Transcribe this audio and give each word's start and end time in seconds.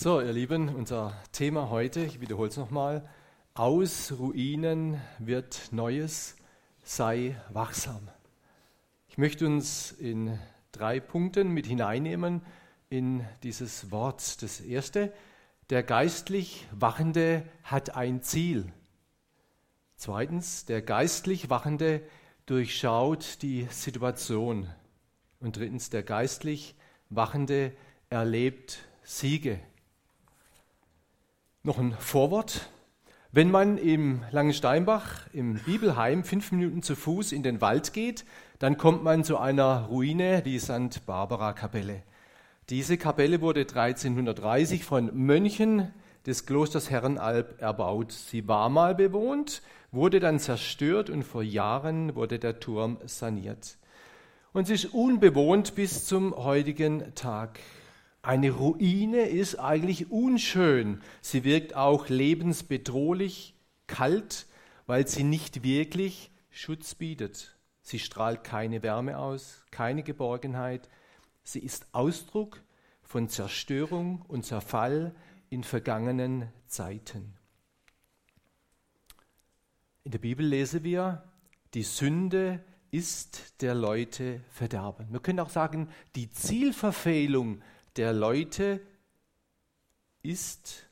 So, 0.00 0.20
ihr 0.20 0.32
Lieben, 0.32 0.68
unser 0.68 1.12
Thema 1.32 1.70
heute, 1.70 1.98
ich 2.04 2.20
wiederhole 2.20 2.50
es 2.50 2.56
nochmal, 2.56 3.04
aus 3.54 4.12
Ruinen 4.16 5.00
wird 5.18 5.72
Neues, 5.72 6.36
sei 6.84 7.34
wachsam. 7.50 8.08
Ich 9.08 9.18
möchte 9.18 9.44
uns 9.44 9.90
in 9.90 10.38
drei 10.70 11.00
Punkten 11.00 11.50
mit 11.50 11.66
hineinnehmen 11.66 12.42
in 12.88 13.26
dieses 13.42 13.90
Wort. 13.90 14.40
Das 14.40 14.60
erste, 14.60 15.12
der 15.68 15.82
geistlich 15.82 16.68
Wachende 16.70 17.42
hat 17.64 17.96
ein 17.96 18.22
Ziel. 18.22 18.72
Zweitens, 19.96 20.64
der 20.64 20.80
geistlich 20.80 21.50
Wachende 21.50 22.02
durchschaut 22.46 23.42
die 23.42 23.66
Situation. 23.72 24.70
Und 25.40 25.56
drittens, 25.56 25.90
der 25.90 26.04
geistlich 26.04 26.76
Wachende 27.10 27.72
erlebt 28.10 28.78
Siege. 29.02 29.58
Noch 31.68 31.76
ein 31.76 31.94
Vorwort. 31.98 32.70
Wenn 33.30 33.50
man 33.50 33.76
im 33.76 34.22
Langensteinbach 34.30 35.26
im 35.34 35.56
Bibelheim 35.56 36.24
fünf 36.24 36.50
Minuten 36.50 36.82
zu 36.82 36.96
Fuß 36.96 37.32
in 37.32 37.42
den 37.42 37.60
Wald 37.60 37.92
geht, 37.92 38.24
dann 38.58 38.78
kommt 38.78 39.04
man 39.04 39.22
zu 39.22 39.36
einer 39.36 39.84
Ruine, 39.90 40.40
die 40.40 40.58
St. 40.60 41.04
Barbara 41.04 41.52
Kapelle. 41.52 42.02
Diese 42.70 42.96
Kapelle 42.96 43.42
wurde 43.42 43.60
1330 43.60 44.82
von 44.82 45.10
Mönchen 45.12 45.92
des 46.24 46.46
Klosters 46.46 46.88
Herrenalb 46.88 47.60
erbaut. 47.60 48.12
Sie 48.12 48.48
war 48.48 48.70
mal 48.70 48.94
bewohnt, 48.94 49.60
wurde 49.92 50.20
dann 50.20 50.38
zerstört 50.38 51.10
und 51.10 51.22
vor 51.22 51.42
Jahren 51.42 52.14
wurde 52.14 52.38
der 52.38 52.60
Turm 52.60 52.96
saniert. 53.04 53.76
Und 54.54 54.68
sie 54.68 54.72
ist 54.72 54.86
unbewohnt 54.86 55.74
bis 55.74 56.06
zum 56.06 56.34
heutigen 56.34 57.14
Tag. 57.14 57.60
Eine 58.28 58.50
Ruine 58.50 59.22
ist 59.22 59.54
eigentlich 59.54 60.10
unschön. 60.10 61.00
Sie 61.22 61.44
wirkt 61.44 61.74
auch 61.74 62.10
lebensbedrohlich, 62.10 63.54
kalt, 63.86 64.44
weil 64.86 65.08
sie 65.08 65.24
nicht 65.24 65.62
wirklich 65.62 66.30
Schutz 66.50 66.94
bietet. 66.94 67.56
Sie 67.80 67.98
strahlt 67.98 68.44
keine 68.44 68.82
Wärme 68.82 69.16
aus, 69.16 69.64
keine 69.70 70.02
Geborgenheit. 70.02 70.90
Sie 71.42 71.60
ist 71.60 71.86
Ausdruck 71.92 72.60
von 73.00 73.30
Zerstörung 73.30 74.20
und 74.28 74.44
Zerfall 74.44 75.14
in 75.48 75.64
vergangenen 75.64 76.52
Zeiten. 76.66 77.32
In 80.04 80.10
der 80.10 80.18
Bibel 80.18 80.44
lesen 80.44 80.84
wir, 80.84 81.22
die 81.72 81.82
Sünde 81.82 82.62
ist 82.90 83.62
der 83.62 83.74
Leute 83.74 84.42
Verderben. 84.50 85.06
Wir 85.12 85.20
können 85.20 85.40
auch 85.40 85.48
sagen, 85.48 85.88
die 86.14 86.28
Zielverfehlung 86.28 87.62
der 87.96 88.12
Leute 88.12 88.80
ist 90.22 90.88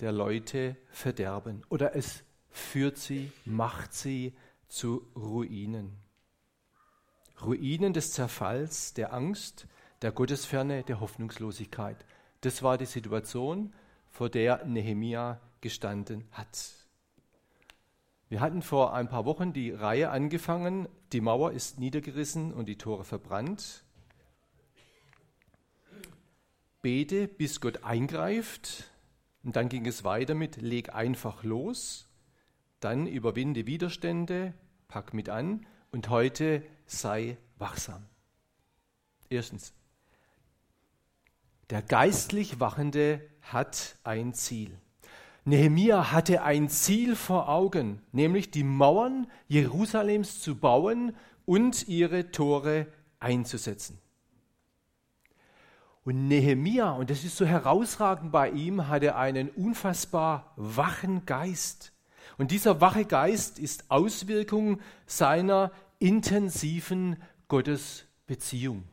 der 0.00 0.12
Leute 0.12 0.76
Verderben 0.90 1.62
oder 1.68 1.94
es 1.94 2.24
führt 2.50 2.98
sie, 2.98 3.32
macht 3.44 3.92
sie 3.92 4.34
zu 4.68 5.06
Ruinen. 5.14 5.96
Ruinen 7.42 7.92
des 7.92 8.12
Zerfalls, 8.12 8.94
der 8.94 9.12
Angst, 9.12 9.66
der 10.02 10.12
Gottesferne, 10.12 10.82
der 10.82 11.00
Hoffnungslosigkeit. 11.00 12.04
Das 12.40 12.62
war 12.62 12.78
die 12.78 12.86
Situation, 12.86 13.74
vor 14.10 14.30
der 14.30 14.64
Nehemia 14.64 15.40
gestanden 15.60 16.24
hat. 16.32 16.72
Wir 18.28 18.40
hatten 18.40 18.62
vor 18.62 18.94
ein 18.94 19.08
paar 19.08 19.24
Wochen 19.24 19.52
die 19.52 19.70
Reihe 19.70 20.10
angefangen, 20.10 20.88
die 21.12 21.20
Mauer 21.20 21.52
ist 21.52 21.78
niedergerissen 21.78 22.52
und 22.52 22.66
die 22.66 22.78
Tore 22.78 23.04
verbrannt 23.04 23.85
bete, 26.86 27.26
bis 27.26 27.60
Gott 27.60 27.82
eingreift. 27.82 28.84
Und 29.42 29.56
dann 29.56 29.68
ging 29.68 29.86
es 29.86 30.04
weiter 30.04 30.36
mit, 30.36 30.62
leg 30.62 30.94
einfach 30.94 31.42
los, 31.42 32.08
dann 32.78 33.08
überwinde 33.08 33.66
Widerstände, 33.66 34.54
pack 34.86 35.12
mit 35.12 35.28
an 35.28 35.66
und 35.90 36.10
heute 36.10 36.62
sei 36.86 37.38
wachsam. 37.58 38.06
Erstens, 39.28 39.72
der 41.70 41.82
geistlich 41.82 42.60
Wachende 42.60 43.20
hat 43.42 43.96
ein 44.04 44.32
Ziel. 44.32 44.78
Nehemia 45.44 46.12
hatte 46.12 46.44
ein 46.44 46.68
Ziel 46.68 47.16
vor 47.16 47.48
Augen, 47.48 48.00
nämlich 48.12 48.52
die 48.52 48.62
Mauern 48.62 49.26
Jerusalems 49.48 50.40
zu 50.40 50.54
bauen 50.54 51.16
und 51.46 51.88
ihre 51.88 52.30
Tore 52.30 52.86
einzusetzen. 53.18 53.98
Und 56.06 56.28
Nehemia, 56.28 56.92
und 56.92 57.10
das 57.10 57.24
ist 57.24 57.36
so 57.36 57.44
herausragend 57.44 58.30
bei 58.30 58.48
ihm, 58.50 58.86
hatte 58.86 59.16
einen 59.16 59.48
unfassbar 59.48 60.52
wachen 60.54 61.26
Geist. 61.26 61.92
Und 62.38 62.52
dieser 62.52 62.80
wache 62.80 63.04
Geist 63.04 63.58
ist 63.58 63.90
Auswirkung 63.90 64.80
seiner 65.06 65.72
intensiven 65.98 67.20
Gottesbeziehung. 67.48 68.84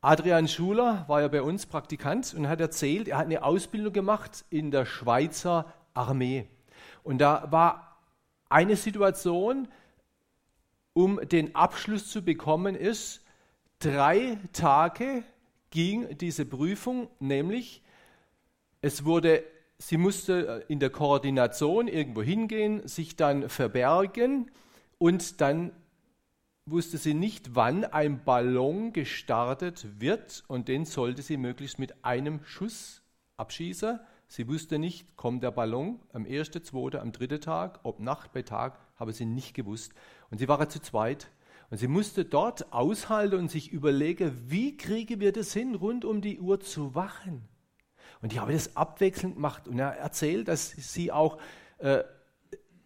Adrian 0.00 0.46
Schuler 0.46 1.06
war 1.08 1.22
ja 1.22 1.28
bei 1.28 1.42
uns 1.42 1.66
Praktikant 1.66 2.34
und 2.34 2.48
hat 2.48 2.60
erzählt, 2.60 3.08
er 3.08 3.18
hat 3.18 3.26
eine 3.26 3.42
Ausbildung 3.42 3.92
gemacht 3.92 4.44
in 4.48 4.70
der 4.70 4.86
Schweizer 4.86 5.74
Armee. 5.92 6.46
Und 7.02 7.18
da 7.18 7.50
war 7.50 7.98
eine 8.48 8.76
Situation, 8.76 9.66
um 10.92 11.18
den 11.28 11.56
Abschluss 11.56 12.06
zu 12.06 12.22
bekommen, 12.22 12.76
ist 12.76 13.24
drei 13.80 14.38
Tage 14.52 15.24
ging 15.70 16.16
diese 16.18 16.44
Prüfung, 16.44 17.08
nämlich 17.18 17.82
es 18.82 19.04
wurde, 19.04 19.44
sie 19.78 19.96
musste 19.96 20.64
äh, 20.68 20.72
in 20.72 20.80
der 20.80 20.90
Koordination 20.90 21.88
irgendwo 21.88 22.22
hingehen, 22.22 22.86
sich 22.86 23.16
dann 23.16 23.48
verbergen 23.48 24.50
und 24.98 25.40
dann 25.40 25.72
wusste 26.66 26.98
sie 26.98 27.14
nicht, 27.14 27.54
wann 27.54 27.84
ein 27.84 28.24
Ballon 28.24 28.92
gestartet 28.92 29.86
wird 29.98 30.44
und 30.46 30.68
den 30.68 30.84
sollte 30.84 31.22
sie 31.22 31.36
möglichst 31.36 31.78
mit 31.78 32.04
einem 32.04 32.44
Schuss 32.44 33.02
abschießen. 33.36 33.98
Sie 34.28 34.46
wusste 34.46 34.78
nicht, 34.78 35.16
kommt 35.16 35.42
der 35.42 35.50
Ballon 35.50 35.98
am 36.12 36.24
ersten, 36.24 36.62
zweiten, 36.62 36.98
am 36.98 37.10
dritten 37.10 37.40
Tag, 37.40 37.80
ob 37.82 37.98
Nacht 37.98 38.32
bei 38.32 38.42
Tag, 38.42 38.78
habe 38.96 39.12
sie 39.12 39.24
nicht 39.24 39.54
gewusst. 39.54 39.92
Und 40.30 40.38
sie 40.38 40.46
waren 40.46 40.70
zu 40.70 40.80
zweit 40.80 41.30
und 41.70 41.76
sie 41.76 41.86
musste 41.86 42.24
dort 42.24 42.72
aushalten 42.72 43.36
und 43.36 43.50
sich 43.50 43.70
überlegen, 43.70 44.32
wie 44.48 44.76
kriegen 44.76 45.20
wir 45.20 45.32
das 45.32 45.52
hin, 45.52 45.76
rund 45.76 46.04
um 46.04 46.20
die 46.20 46.40
Uhr 46.40 46.58
zu 46.60 46.96
wachen. 46.96 47.48
Und 48.20 48.32
die 48.32 48.40
haben 48.40 48.52
das 48.52 48.76
abwechselnd 48.76 49.36
gemacht. 49.36 49.68
Und 49.68 49.78
er 49.78 49.92
erzählt, 49.92 50.48
dass 50.48 50.70
sie 50.70 51.12
auch, 51.12 51.38
äh, 51.78 52.02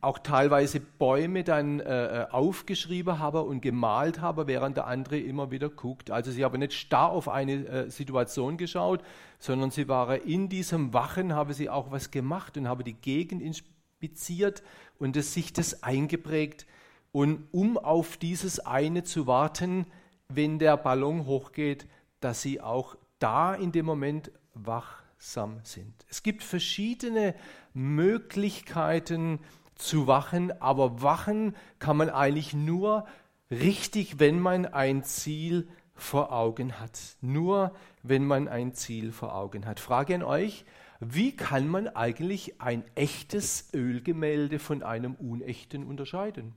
auch 0.03 0.19
teilweise 0.19 0.81
Bäume 0.81 1.45
dann 1.45 1.81
äh, 1.81 2.27
aufgeschrieben 2.31 3.19
haben 3.19 3.47
und 3.47 3.63
gemalt 3.63 4.21
haben, 4.21 4.47
während 4.47 4.77
der 4.77 4.87
andere 4.87 5.19
immer 5.19 5.51
wieder 5.51 5.71
guckt. 5.71 6.11
Also 6.11 6.31
sie 6.31 6.45
haben 6.45 6.59
nicht 6.59 6.75
starr 6.75 7.11
auf 7.11 7.31
eine 7.31 7.67
äh, 7.67 7.91
Situation 7.91 8.59
geschaut, 8.59 9.03
sondern 9.39 9.71
sie 9.71 9.89
waren 9.89 10.21
in 10.21 10.51
diesem 10.51 10.93
Wachen, 10.93 11.33
haben 11.33 11.55
sie 11.55 11.71
auch 11.71 11.91
was 11.91 12.11
gemacht 12.11 12.59
und 12.59 12.69
haben 12.69 12.85
die 12.85 12.93
Gegend 12.93 13.41
inspiziert 13.41 14.63
und 14.99 15.17
es, 15.17 15.33
sich 15.33 15.55
das 15.55 15.83
eingeprägt 15.83 16.67
und 17.15 17.47
um 17.53 17.79
auf 17.79 18.17
dieses 18.17 18.59
eine 18.59 19.05
zu 19.05 19.29
warten, 19.29 19.87
wenn 20.29 20.59
der 20.59 20.77
Ballon 20.77 21.27
hochgeht, 21.27 21.87
dass 22.19 22.43
sie 22.43 22.61
auch 22.61 22.97
da 23.21 23.55
in 23.55 23.71
dem 23.71 23.87
Moment 23.87 24.33
wachsam 24.53 25.61
sind. 25.63 25.95
Es 26.09 26.25
gibt 26.25 26.43
verschiedene 26.43 27.37
Möglichkeiten 27.73 29.39
zu 29.77 30.09
wachen, 30.09 30.61
aber 30.61 31.03
wachen 31.03 31.55
kann 31.79 31.97
man 31.97 32.11
eigentlich 32.11 32.53
nur 32.53 33.07
richtig, 33.49 34.19
wenn 34.19 34.41
man 34.41 34.67
ein 34.67 35.05
Ziel 35.05 35.69
vor 35.95 36.33
Augen 36.33 36.81
hat. 36.81 36.99
Nur 37.21 37.77
wenn 38.03 38.25
man 38.25 38.49
ein 38.49 38.75
Ziel 38.75 39.13
vor 39.13 39.37
Augen 39.37 39.67
hat. 39.67 39.79
Frage 39.79 40.17
an 40.17 40.25
euch, 40.25 40.65
wie 40.99 41.37
kann 41.37 41.69
man 41.69 41.87
eigentlich 41.87 42.61
ein 42.61 42.83
echtes 42.97 43.69
Ölgemälde 43.73 44.59
von 44.59 44.83
einem 44.83 45.15
unechten 45.15 45.85
unterscheiden? 45.85 46.55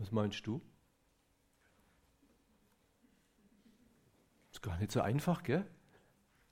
Was 0.00 0.12
meinst 0.12 0.46
du? 0.46 0.62
Ist 4.50 4.62
gar 4.62 4.78
nicht 4.78 4.90
so 4.90 5.02
einfach, 5.02 5.42
gell? 5.42 5.66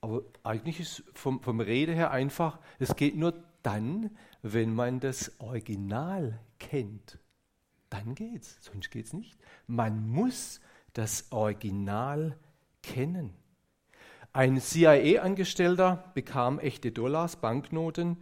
Aber 0.03 0.23
eigentlich 0.45 0.79
ist 0.81 1.03
vom, 1.15 1.43
vom 1.43 1.59
Rede 1.61 1.93
her 1.95 2.11
einfach, 2.11 2.61
es 2.79 2.95
geht 2.95 3.17
nur 3.17 3.43
dann, 3.63 4.17
wenn 4.43 4.75
man 4.75 5.01
das 5.01 5.41
Original 5.41 6.39
kennt. 6.59 7.19
Dann 7.89 8.15
geht's, 8.15 8.59
sonst 8.61 8.91
geht's 8.91 9.15
nicht. 9.15 9.39
Man 9.67 10.09
muss 10.09 10.61
das 10.93 11.33
Original 11.33 12.39
kennen. 12.83 13.33
Ein 14.35 14.61
CIA-Angestellter 14.61 16.13
bekam 16.15 16.59
echte 16.59 16.93
Dollars, 16.93 17.37
Banknoten 17.37 18.19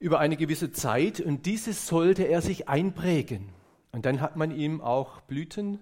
über 0.00 0.18
eine 0.18 0.36
gewisse 0.36 0.72
Zeit 0.72 1.20
und 1.20 1.46
dieses 1.46 1.86
sollte 1.86 2.24
er 2.24 2.42
sich 2.42 2.68
einprägen. 2.68 3.56
Und 3.98 4.06
dann 4.06 4.20
hat 4.20 4.36
man 4.36 4.52
ihm 4.52 4.80
auch 4.80 5.22
Blüten, 5.22 5.80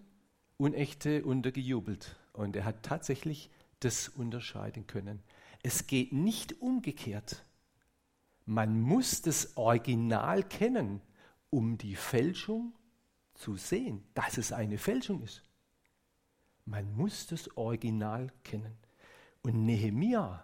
unechte, 0.57 1.23
untergejubelt. 1.23 2.17
Und 2.33 2.57
er 2.57 2.65
hat 2.65 2.83
tatsächlich 2.83 3.51
das 3.81 4.09
unterscheiden 4.09 4.87
können. 4.87 5.23
Es 5.63 5.87
geht 5.87 6.15
nicht 6.15 6.63
umgekehrt. 6.63 7.45
Man 8.47 8.81
muss 8.81 9.21
das 9.21 9.59
Original 9.59 10.43
kennen, 10.43 11.03
um 11.51 11.77
die 11.77 11.95
Fälschung 11.95 12.73
zu 13.35 13.59
sehen, 13.59 14.03
dass 14.15 14.39
es 14.39 14.51
eine 14.51 14.79
Fälschung 14.79 15.23
ist. 15.23 15.43
Man 16.65 16.91
muss 16.97 17.27
das 17.27 17.55
Original 17.59 18.33
kennen. 18.45 18.79
Und 19.43 19.67
Nehemia 19.67 20.43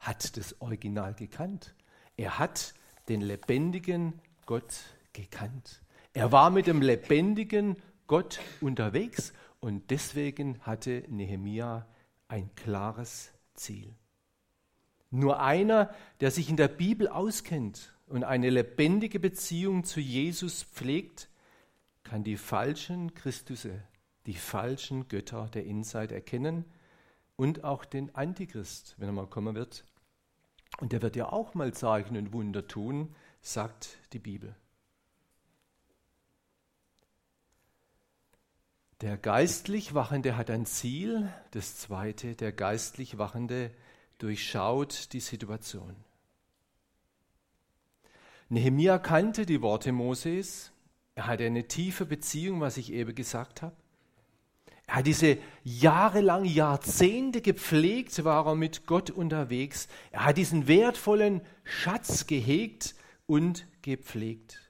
hat 0.00 0.36
das 0.36 0.60
Original 0.60 1.14
gekannt. 1.14 1.74
Er 2.18 2.38
hat 2.38 2.74
den 3.08 3.22
lebendigen 3.22 4.20
Gott 4.44 4.74
gekannt. 5.14 5.80
Er 6.12 6.32
war 6.32 6.50
mit 6.50 6.66
dem 6.66 6.82
lebendigen 6.82 7.76
Gott 8.08 8.40
unterwegs 8.60 9.32
und 9.60 9.90
deswegen 9.90 10.58
hatte 10.62 11.04
Nehemia 11.08 11.86
ein 12.26 12.50
klares 12.56 13.32
Ziel. 13.54 13.94
Nur 15.10 15.40
einer, 15.40 15.94
der 16.20 16.32
sich 16.32 16.48
in 16.48 16.56
der 16.56 16.68
Bibel 16.68 17.06
auskennt 17.06 17.94
und 18.06 18.24
eine 18.24 18.50
lebendige 18.50 19.20
Beziehung 19.20 19.84
zu 19.84 20.00
Jesus 20.00 20.64
pflegt, 20.64 21.28
kann 22.02 22.24
die 22.24 22.36
falschen 22.36 23.14
Christusse, 23.14 23.82
die 24.26 24.34
falschen 24.34 25.06
Götter 25.06 25.48
der 25.54 25.64
Insight 25.64 26.10
erkennen 26.10 26.64
und 27.36 27.62
auch 27.62 27.84
den 27.84 28.12
Antichrist, 28.16 28.96
wenn 28.98 29.08
er 29.08 29.12
mal 29.12 29.26
kommen 29.26 29.54
wird. 29.54 29.84
Und 30.78 30.92
der 30.92 31.02
wird 31.02 31.14
ja 31.14 31.32
auch 31.32 31.54
mal 31.54 31.72
Zeichen 31.72 32.16
und 32.16 32.32
Wunder 32.32 32.66
tun, 32.66 33.14
sagt 33.42 33.98
die 34.12 34.18
Bibel. 34.18 34.56
Der 39.00 39.16
geistlich 39.16 39.94
Wachende 39.94 40.36
hat 40.36 40.50
ein 40.50 40.66
Ziel. 40.66 41.32
Das 41.52 41.78
zweite, 41.78 42.36
der 42.36 42.52
geistlich 42.52 43.16
Wachende 43.16 43.70
durchschaut 44.18 45.14
die 45.14 45.20
Situation. 45.20 45.96
Nehemia 48.50 48.98
kannte 48.98 49.46
die 49.46 49.62
Worte 49.62 49.92
Moses. 49.92 50.72
Er 51.14 51.28
hatte 51.28 51.46
eine 51.46 51.66
tiefe 51.66 52.04
Beziehung, 52.04 52.60
was 52.60 52.76
ich 52.76 52.92
eben 52.92 53.14
gesagt 53.14 53.62
habe. 53.62 53.74
Er 54.86 54.96
hat 54.96 55.06
diese 55.06 55.38
jahrelang, 55.62 56.44
Jahrzehnte 56.44 57.40
gepflegt, 57.40 58.22
war 58.24 58.46
er 58.46 58.54
mit 58.54 58.86
Gott 58.86 59.08
unterwegs. 59.08 59.88
Er 60.10 60.26
hat 60.26 60.36
diesen 60.36 60.68
wertvollen 60.68 61.40
Schatz 61.64 62.26
gehegt 62.26 62.96
und 63.26 63.66
gepflegt. 63.80 64.69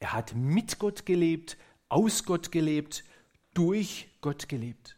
Er 0.00 0.14
hat 0.14 0.34
mit 0.34 0.78
Gott 0.78 1.06
gelebt, 1.06 1.56
aus 1.88 2.24
Gott 2.24 2.50
gelebt, 2.50 3.04
durch 3.54 4.08
Gott 4.20 4.48
gelebt. 4.48 4.96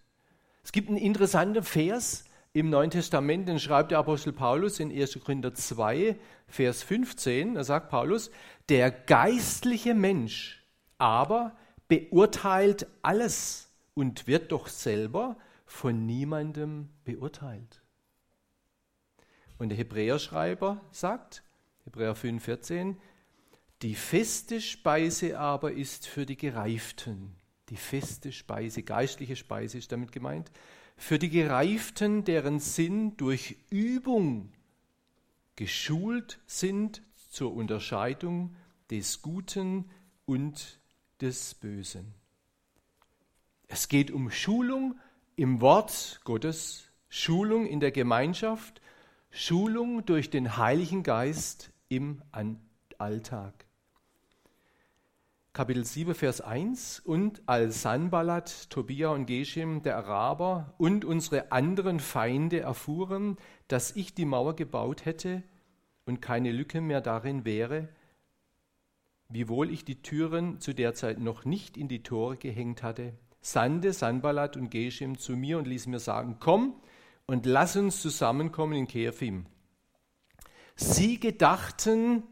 Es 0.64 0.72
gibt 0.72 0.88
einen 0.88 0.98
interessanten 0.98 1.64
Vers 1.64 2.24
im 2.52 2.70
Neuen 2.70 2.90
Testament, 2.90 3.48
den 3.48 3.58
schreibt 3.58 3.90
der 3.90 3.98
Apostel 3.98 4.32
Paulus 4.32 4.78
in 4.78 4.92
1. 4.92 5.18
Korinther 5.20 5.54
2, 5.54 6.16
Vers 6.46 6.82
15. 6.82 7.54
Da 7.54 7.64
sagt 7.64 7.88
Paulus, 7.90 8.30
der 8.68 8.90
geistliche 8.90 9.94
Mensch 9.94 10.64
aber 10.98 11.56
beurteilt 11.88 12.86
alles 13.02 13.70
und 13.94 14.26
wird 14.26 14.52
doch 14.52 14.68
selber 14.68 15.36
von 15.66 16.06
niemandem 16.06 16.90
beurteilt. 17.04 17.82
Und 19.58 19.70
der 19.70 19.78
Hebräerschreiber 19.78 20.80
sagt, 20.90 21.42
Hebräer 21.84 22.14
5, 22.14 22.44
14, 22.44 22.96
die 23.82 23.96
feste 23.96 24.60
Speise 24.60 25.38
aber 25.38 25.72
ist 25.72 26.06
für 26.06 26.24
die 26.24 26.36
Gereiften. 26.36 27.34
Die 27.68 27.76
feste 27.76 28.30
Speise, 28.30 28.82
geistliche 28.82 29.34
Speise 29.34 29.78
ist 29.78 29.90
damit 29.90 30.12
gemeint. 30.12 30.52
Für 30.96 31.18
die 31.18 31.30
Gereiften, 31.30 32.24
deren 32.24 32.60
Sinn 32.60 33.16
durch 33.16 33.56
Übung 33.70 34.52
geschult 35.56 36.38
sind 36.46 37.02
zur 37.30 37.54
Unterscheidung 37.54 38.54
des 38.90 39.20
Guten 39.20 39.90
und 40.26 40.78
des 41.20 41.54
Bösen. 41.54 42.14
Es 43.66 43.88
geht 43.88 44.10
um 44.10 44.30
Schulung 44.30 44.98
im 45.34 45.60
Wort 45.60 46.20
Gottes, 46.24 46.84
Schulung 47.08 47.66
in 47.66 47.80
der 47.80 47.90
Gemeinschaft, 47.90 48.80
Schulung 49.30 50.04
durch 50.04 50.30
den 50.30 50.56
Heiligen 50.56 51.02
Geist 51.02 51.72
im 51.88 52.22
Alltag. 52.98 53.66
Kapitel 55.54 55.84
7, 55.84 56.14
Vers 56.14 56.40
1. 56.40 57.00
Und 57.00 57.42
als 57.44 57.82
Sanballat, 57.82 58.70
Tobia 58.70 59.10
und 59.10 59.26
Geshem, 59.26 59.82
der 59.82 59.98
Araber 59.98 60.72
und 60.78 61.04
unsere 61.04 61.52
anderen 61.52 62.00
Feinde 62.00 62.60
erfuhren, 62.60 63.36
dass 63.68 63.94
ich 63.94 64.14
die 64.14 64.24
Mauer 64.24 64.56
gebaut 64.56 65.04
hätte 65.04 65.42
und 66.06 66.22
keine 66.22 66.52
Lücke 66.52 66.80
mehr 66.80 67.02
darin 67.02 67.44
wäre, 67.44 67.90
wiewohl 69.28 69.70
ich 69.70 69.84
die 69.84 70.00
Türen 70.00 70.58
zu 70.58 70.72
der 70.72 70.94
Zeit 70.94 71.20
noch 71.20 71.44
nicht 71.44 71.76
in 71.76 71.86
die 71.86 72.02
Tore 72.02 72.38
gehängt 72.38 72.82
hatte, 72.82 73.12
sandte 73.42 73.92
Sanballat 73.92 74.56
und 74.56 74.70
Geshem 74.70 75.18
zu 75.18 75.36
mir 75.36 75.58
und 75.58 75.66
ließ 75.66 75.86
mir 75.86 76.00
sagen, 76.00 76.38
komm 76.40 76.80
und 77.26 77.44
lass 77.44 77.76
uns 77.76 78.00
zusammenkommen 78.00 78.72
in 78.72 78.86
Kephim. 78.86 79.44
Sie 80.76 81.20
gedachten 81.20 82.22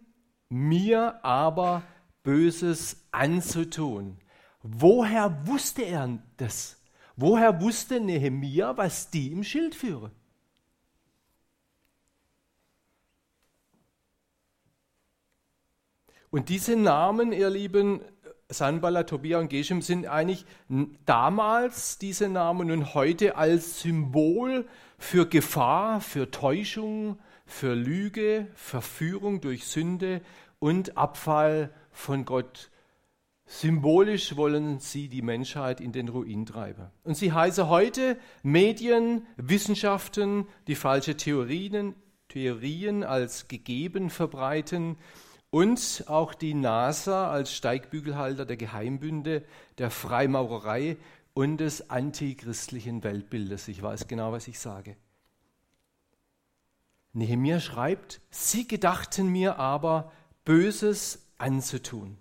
mir 0.48 1.22
aber 1.22 1.82
Böses 2.22 3.04
anzutun. 3.12 4.18
Woher 4.62 5.46
wusste 5.46 5.82
er 5.82 6.18
das? 6.36 6.80
Woher 7.16 7.60
wusste 7.60 8.00
Nehemia, 8.00 8.76
was 8.76 9.10
die 9.10 9.32
im 9.32 9.44
Schild 9.44 9.74
führen? 9.74 10.10
Und 16.30 16.48
diese 16.48 16.76
Namen, 16.76 17.32
ihr 17.32 17.50
Lieben, 17.50 18.00
Sanballat, 18.48 19.08
Tobia 19.08 19.38
und 19.38 19.48
Geshem, 19.48 19.82
sind 19.82 20.06
eigentlich 20.06 20.44
damals 21.04 21.98
diese 21.98 22.28
Namen 22.28 22.70
und 22.70 22.94
heute 22.94 23.36
als 23.36 23.80
Symbol 23.80 24.66
für 24.98 25.26
Gefahr, 25.26 26.00
für 26.00 26.30
Täuschung, 26.30 27.18
für 27.46 27.74
Lüge, 27.74 28.46
Verführung 28.54 29.40
durch 29.40 29.66
Sünde 29.66 30.20
und 30.60 30.96
Abfall 30.96 31.70
von 32.00 32.24
Gott. 32.24 32.70
Symbolisch 33.46 34.36
wollen 34.36 34.78
sie 34.78 35.08
die 35.08 35.22
Menschheit 35.22 35.80
in 35.80 35.92
den 35.92 36.08
Ruin 36.08 36.46
treiben. 36.46 36.86
Und 37.04 37.16
sie 37.16 37.32
heißen 37.32 37.68
heute 37.68 38.16
Medien, 38.42 39.26
Wissenschaften, 39.36 40.46
die 40.66 40.76
falsche 40.76 41.16
Theorien, 41.16 41.94
Theorien 42.28 43.02
als 43.02 43.48
gegeben 43.48 44.08
verbreiten 44.08 44.96
und 45.50 46.04
auch 46.06 46.32
die 46.32 46.54
NASA 46.54 47.28
als 47.30 47.52
Steigbügelhalter 47.52 48.46
der 48.46 48.56
Geheimbünde, 48.56 49.44
der 49.78 49.90
Freimaurerei 49.90 50.96
und 51.34 51.58
des 51.58 51.90
antichristlichen 51.90 53.02
Weltbildes. 53.02 53.66
Ich 53.66 53.82
weiß 53.82 54.06
genau, 54.06 54.30
was 54.30 54.46
ich 54.46 54.60
sage. 54.60 54.96
Nehemiah 57.12 57.58
schreibt, 57.58 58.20
sie 58.30 58.68
gedachten 58.68 59.26
mir 59.26 59.58
aber 59.58 60.12
Böses 60.44 61.29
anzutun. 61.40 62.16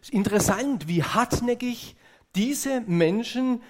Es 0.00 0.08
ist 0.08 0.14
interessant, 0.14 0.88
wie 0.88 1.02
hartnäckig 1.02 1.96
diese 2.34 2.80
Menschen 2.82 3.62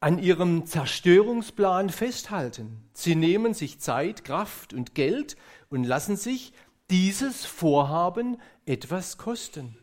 an 0.00 0.18
ihrem 0.18 0.66
Zerstörungsplan 0.66 1.90
festhalten. 1.90 2.82
Sie 2.92 3.14
nehmen 3.14 3.54
sich 3.54 3.80
Zeit, 3.80 4.24
Kraft 4.24 4.72
und 4.72 4.94
Geld 4.94 5.36
und 5.70 5.84
lassen 5.84 6.16
sich 6.16 6.52
dieses 6.90 7.44
Vorhaben 7.44 8.38
etwas 8.66 9.16
kosten. 9.16 9.76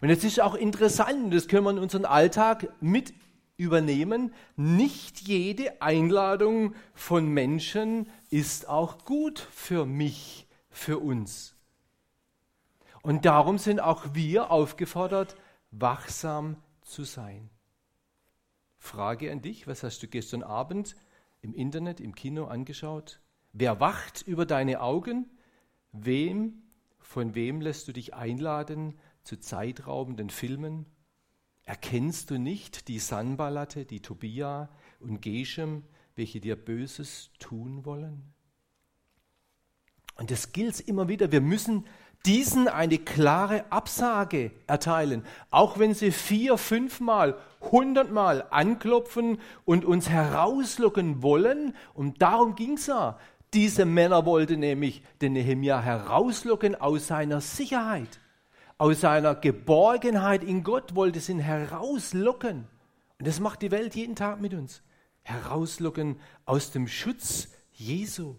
Und 0.00 0.08
jetzt 0.08 0.24
ist 0.24 0.40
auch 0.40 0.54
interessant, 0.54 1.32
das 1.32 1.46
können 1.46 1.64
wir 1.64 1.70
in 1.70 1.78
unseren 1.78 2.04
Alltag 2.04 2.68
mit 2.80 3.14
übernehmen, 3.56 4.34
nicht 4.56 5.20
jede 5.20 5.80
Einladung 5.80 6.74
von 6.94 7.28
Menschen 7.28 8.08
ist 8.30 8.68
auch 8.68 9.04
gut 9.04 9.46
für 9.52 9.86
mich, 9.86 10.46
für 10.70 10.98
uns. 10.98 11.51
Und 13.02 13.24
darum 13.24 13.58
sind 13.58 13.80
auch 13.80 14.14
wir 14.14 14.50
aufgefordert, 14.50 15.36
wachsam 15.72 16.56
zu 16.82 17.04
sein. 17.04 17.50
Frage 18.78 19.30
an 19.30 19.42
dich, 19.42 19.66
was 19.66 19.82
hast 19.82 20.02
du 20.02 20.08
gestern 20.08 20.42
Abend 20.42 20.96
im 21.40 21.54
Internet, 21.54 22.00
im 22.00 22.14
Kino 22.14 22.46
angeschaut? 22.46 23.20
Wer 23.52 23.80
wacht 23.80 24.22
über 24.22 24.46
deine 24.46 24.80
Augen? 24.80 25.30
Wem, 25.92 26.62
von 26.98 27.34
wem 27.34 27.60
lässt 27.60 27.88
du 27.88 27.92
dich 27.92 28.14
einladen 28.14 28.98
zu 29.24 29.38
zeitraubenden 29.38 30.30
Filmen? 30.30 30.86
Erkennst 31.64 32.30
du 32.30 32.38
nicht 32.38 32.88
die 32.88 32.98
Sanballate, 32.98 33.84
die 33.84 34.00
Tobia 34.00 34.68
und 35.00 35.20
Geshem, 35.20 35.84
welche 36.16 36.40
dir 36.40 36.56
Böses 36.56 37.30
tun 37.38 37.84
wollen? 37.84 38.32
Und 40.16 40.30
das 40.30 40.52
gilt 40.52 40.80
immer 40.80 41.08
wieder. 41.08 41.32
Wir 41.32 41.40
müssen 41.40 41.86
diesen 42.26 42.68
eine 42.68 42.98
klare 42.98 43.64
Absage 43.70 44.52
erteilen, 44.66 45.24
auch 45.50 45.78
wenn 45.78 45.94
sie 45.94 46.12
vier, 46.12 46.56
fünfmal, 46.56 47.36
hundertmal 47.60 48.46
anklopfen 48.50 49.38
und 49.64 49.84
uns 49.84 50.08
herauslocken 50.08 51.22
wollen. 51.22 51.74
Und 51.94 52.22
darum 52.22 52.54
ging 52.54 52.74
es 52.74 52.86
ja. 52.86 53.18
Diese 53.54 53.84
Männer 53.84 54.24
wollten 54.24 54.60
nämlich 54.60 55.02
den 55.20 55.34
Nehemia 55.34 55.80
herauslocken 55.80 56.74
aus 56.74 57.08
seiner 57.08 57.40
Sicherheit, 57.40 58.20
aus 58.78 59.02
seiner 59.02 59.34
Geborgenheit 59.34 60.42
in 60.42 60.62
Gott, 60.62 60.94
wollte 60.94 61.20
sie 61.20 61.32
ihn 61.32 61.38
herauslocken. 61.38 62.66
Und 63.18 63.26
das 63.26 63.40
macht 63.40 63.62
die 63.62 63.70
Welt 63.70 63.94
jeden 63.94 64.16
Tag 64.16 64.40
mit 64.40 64.54
uns. 64.54 64.82
Herauslocken 65.22 66.18
aus 66.46 66.70
dem 66.70 66.88
Schutz 66.88 67.48
Jesu. 67.72 68.36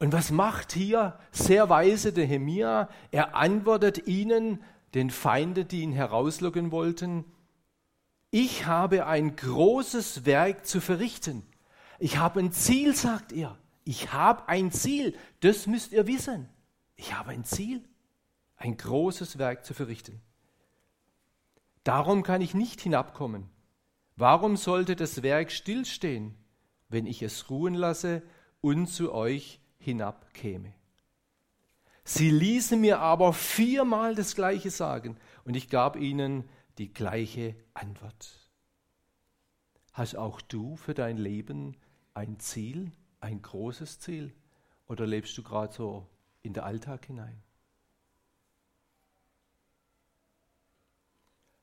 Und 0.00 0.12
was 0.12 0.30
macht 0.30 0.72
hier 0.72 1.18
sehr 1.30 1.68
weise 1.68 2.12
der 2.12 2.26
Hemia? 2.26 2.88
Er 3.12 3.36
antwortet 3.36 4.08
ihnen, 4.08 4.64
den 4.94 5.10
Feinden, 5.10 5.68
die 5.68 5.82
ihn 5.82 5.92
herauslocken 5.92 6.72
wollten, 6.72 7.24
ich 8.32 8.66
habe 8.66 9.06
ein 9.06 9.36
großes 9.36 10.24
Werk 10.24 10.66
zu 10.66 10.80
verrichten. 10.80 11.42
Ich 11.98 12.16
habe 12.16 12.40
ein 12.40 12.52
Ziel, 12.52 12.94
sagt 12.94 13.32
er. 13.32 13.58
Ich 13.84 14.12
habe 14.12 14.48
ein 14.48 14.70
Ziel. 14.70 15.16
Das 15.40 15.66
müsst 15.66 15.92
ihr 15.92 16.06
wissen. 16.06 16.48
Ich 16.96 17.14
habe 17.14 17.30
ein 17.30 17.44
Ziel, 17.44 17.82
ein 18.56 18.76
großes 18.76 19.38
Werk 19.38 19.64
zu 19.64 19.74
verrichten. 19.74 20.20
Darum 21.82 22.22
kann 22.22 22.40
ich 22.40 22.54
nicht 22.54 22.80
hinabkommen. 22.80 23.50
Warum 24.16 24.56
sollte 24.56 24.96
das 24.96 25.22
Werk 25.22 25.50
stillstehen, 25.50 26.36
wenn 26.88 27.06
ich 27.06 27.22
es 27.22 27.50
ruhen 27.50 27.74
lasse 27.74 28.22
und 28.60 28.86
zu 28.86 29.12
euch 29.12 29.60
hinabkäme. 29.80 30.72
Sie 32.04 32.30
ließen 32.30 32.80
mir 32.80 33.00
aber 33.00 33.32
viermal 33.32 34.14
das 34.14 34.34
gleiche 34.34 34.70
sagen 34.70 35.16
und 35.44 35.56
ich 35.56 35.68
gab 35.68 35.96
ihnen 35.96 36.48
die 36.78 36.92
gleiche 36.92 37.54
Antwort. 37.74 38.50
Hast 39.92 40.16
auch 40.16 40.40
du 40.40 40.76
für 40.76 40.94
dein 40.94 41.18
Leben 41.18 41.76
ein 42.14 42.38
Ziel, 42.38 42.92
ein 43.20 43.42
großes 43.42 44.00
Ziel? 44.00 44.32
Oder 44.86 45.06
lebst 45.06 45.36
du 45.36 45.42
gerade 45.42 45.72
so 45.72 46.06
in 46.42 46.52
den 46.52 46.62
Alltag 46.62 47.06
hinein? 47.06 47.42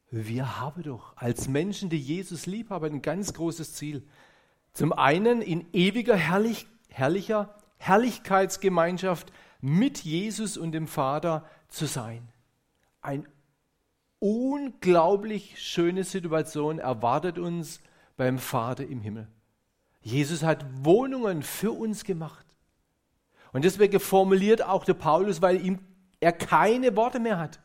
Wir 0.10 0.60
haben 0.60 0.84
doch 0.84 1.18
als 1.18 1.48
Menschen, 1.50 1.90
die 1.90 2.00
Jesus 2.00 2.46
lieb 2.46 2.70
haben, 2.70 2.86
ein 2.86 3.02
ganz 3.02 3.34
großes 3.34 3.74
Ziel. 3.74 4.08
Zum 4.72 4.94
einen 4.94 5.42
in 5.42 5.66
ewiger 5.74 6.16
herrlich, 6.16 6.68
herrlicher 6.88 7.57
Herrlichkeitsgemeinschaft 7.78 9.32
mit 9.62 10.00
Jesus 10.00 10.58
und 10.58 10.72
dem 10.72 10.88
Vater 10.88 11.46
zu 11.70 11.86
sein. 11.86 12.28
Eine 13.02 13.24
unglaublich 14.20 15.62
schöne 15.62 16.04
Situation 16.04 16.80
erwartet 16.80 17.38
uns 17.38 17.80
beim 18.16 18.40
Vater 18.40 18.86
im 18.86 19.02
Himmel. 19.02 19.28
Jesus 20.02 20.44
hat 20.44 20.66
Wohnungen 20.84 21.44
für 21.44 21.72
uns 21.72 22.04
gemacht. 22.04 22.46
Und 23.54 23.66
deswegen 23.66 24.00
formuliert 24.00 24.62
auch 24.62 24.86
der 24.86 24.94
Paulus, 24.94 25.42
weil 25.42 25.64
ihm 25.66 25.80
er 26.20 26.32
keine 26.32 26.96
Worte 26.96 27.20
mehr 27.20 27.38
hat. 27.38 27.60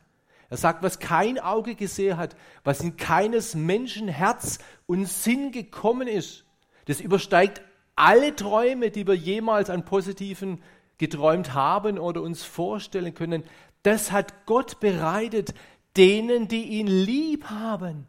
Er 0.49 0.57
sagt, 0.57 0.83
was 0.83 0.99
kein 0.99 1.39
Auge 1.39 1.73
gesehen 1.73 2.17
hat, 2.17 2.35
was 2.63 2.81
in 2.81 2.97
keines 2.97 3.55
Menschen 3.55 4.07
Herz 4.07 4.59
und 4.85 5.07
Sinn 5.07 5.51
gekommen 5.51 6.07
ist, 6.07 6.45
das 6.85 7.01
übersteigt 7.01 7.61
alle 7.95 8.35
Träume, 8.35 8.91
die 8.91 9.05
wir 9.07 9.15
jemals 9.15 9.69
an 9.69 9.85
positiven 9.85 10.61
geträumt 10.97 11.53
haben 11.53 11.99
oder 11.99 12.21
uns 12.21 12.43
vorstellen 12.43 13.13
können, 13.13 13.43
das 13.83 14.11
hat 14.11 14.45
Gott 14.45 14.79
bereitet 14.79 15.53
denen, 15.97 16.47
die 16.47 16.63
ihn 16.79 16.87
lieb 16.87 17.45
haben. 17.45 18.07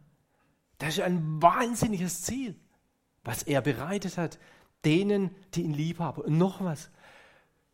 Das 0.78 0.90
ist 0.90 1.00
ein 1.00 1.42
wahnsinniges 1.42 2.22
Ziel, 2.22 2.54
was 3.24 3.42
er 3.42 3.60
bereitet 3.60 4.16
hat, 4.18 4.38
denen, 4.84 5.30
die 5.54 5.62
ihn 5.62 5.74
lieb 5.74 5.98
haben. 5.98 6.22
Und 6.22 6.38
noch 6.38 6.62
was. 6.62 6.90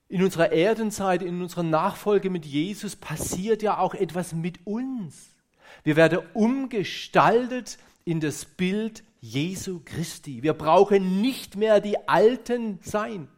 In 0.08 0.22
unserer 0.22 0.52
Erdenzeit, 0.52 1.22
in 1.22 1.40
unserer 1.40 1.62
Nachfolge 1.62 2.30
mit 2.30 2.44
Jesus 2.44 2.96
passiert 2.96 3.62
ja 3.62 3.78
auch 3.78 3.94
etwas 3.94 4.32
mit 4.32 4.66
uns. 4.66 5.36
Wir 5.84 5.96
werden 5.96 6.20
umgestaltet 6.34 7.78
in 8.04 8.20
das 8.20 8.44
Bild 8.44 9.04
Jesu 9.20 9.80
Christi. 9.84 10.42
Wir 10.42 10.54
brauchen 10.54 11.20
nicht 11.20 11.56
mehr 11.56 11.80
die 11.80 12.08
Alten 12.08 12.78
sein, 12.82 13.28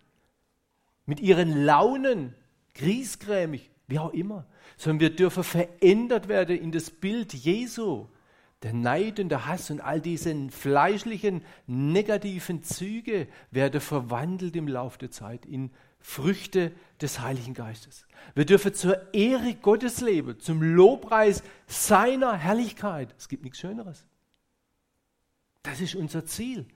mit 1.07 1.21
ihren 1.21 1.65
Launen, 1.65 2.35
griesgrämig, 2.75 3.71
wie 3.89 3.99
auch 3.99 4.13
immer, 4.13 4.47
sondern 4.77 5.01
wir 5.01 5.17
dürfen 5.17 5.45
verändert 5.45 6.29
werden 6.29 6.57
in 6.57 6.73
das 6.73 6.91
Bild 6.91 7.35
Jesu. 7.35 8.07
Der 8.63 8.73
Neid 8.73 9.19
und 9.19 9.29
der 9.29 9.47
Hass 9.47 9.73
und 9.73 9.81
all 9.81 10.01
diese 10.01 10.49
fleischlichen, 10.51 11.43
negativen 11.67 12.63
Züge 12.63 13.27
werden 13.51 13.81
verwandelt 13.81 14.55
im 14.55 14.69
Laufe 14.69 14.99
der 14.99 15.11
Zeit 15.11 15.45
in 15.45 15.73
Früchte 15.99 16.71
des 17.01 17.21
Heiligen 17.21 17.55
Geistes. 17.55 18.07
Wir 18.37 18.45
dürfen 18.45 18.73
zur 18.73 19.13
Ehre 19.13 19.55
Gottes 19.57 20.01
leben, 20.01 20.39
zum 20.39 20.63
Lobpreis 20.63 21.43
seiner 21.67 22.37
Herrlichkeit. 22.37 23.13
Es 23.19 23.29
gibt 23.29 23.43
nichts 23.43 23.59
Schöneres. 23.59 24.07
Das 25.63 25.81
ist 25.81 25.95
unser 25.95 26.25
Ziel. 26.27 26.67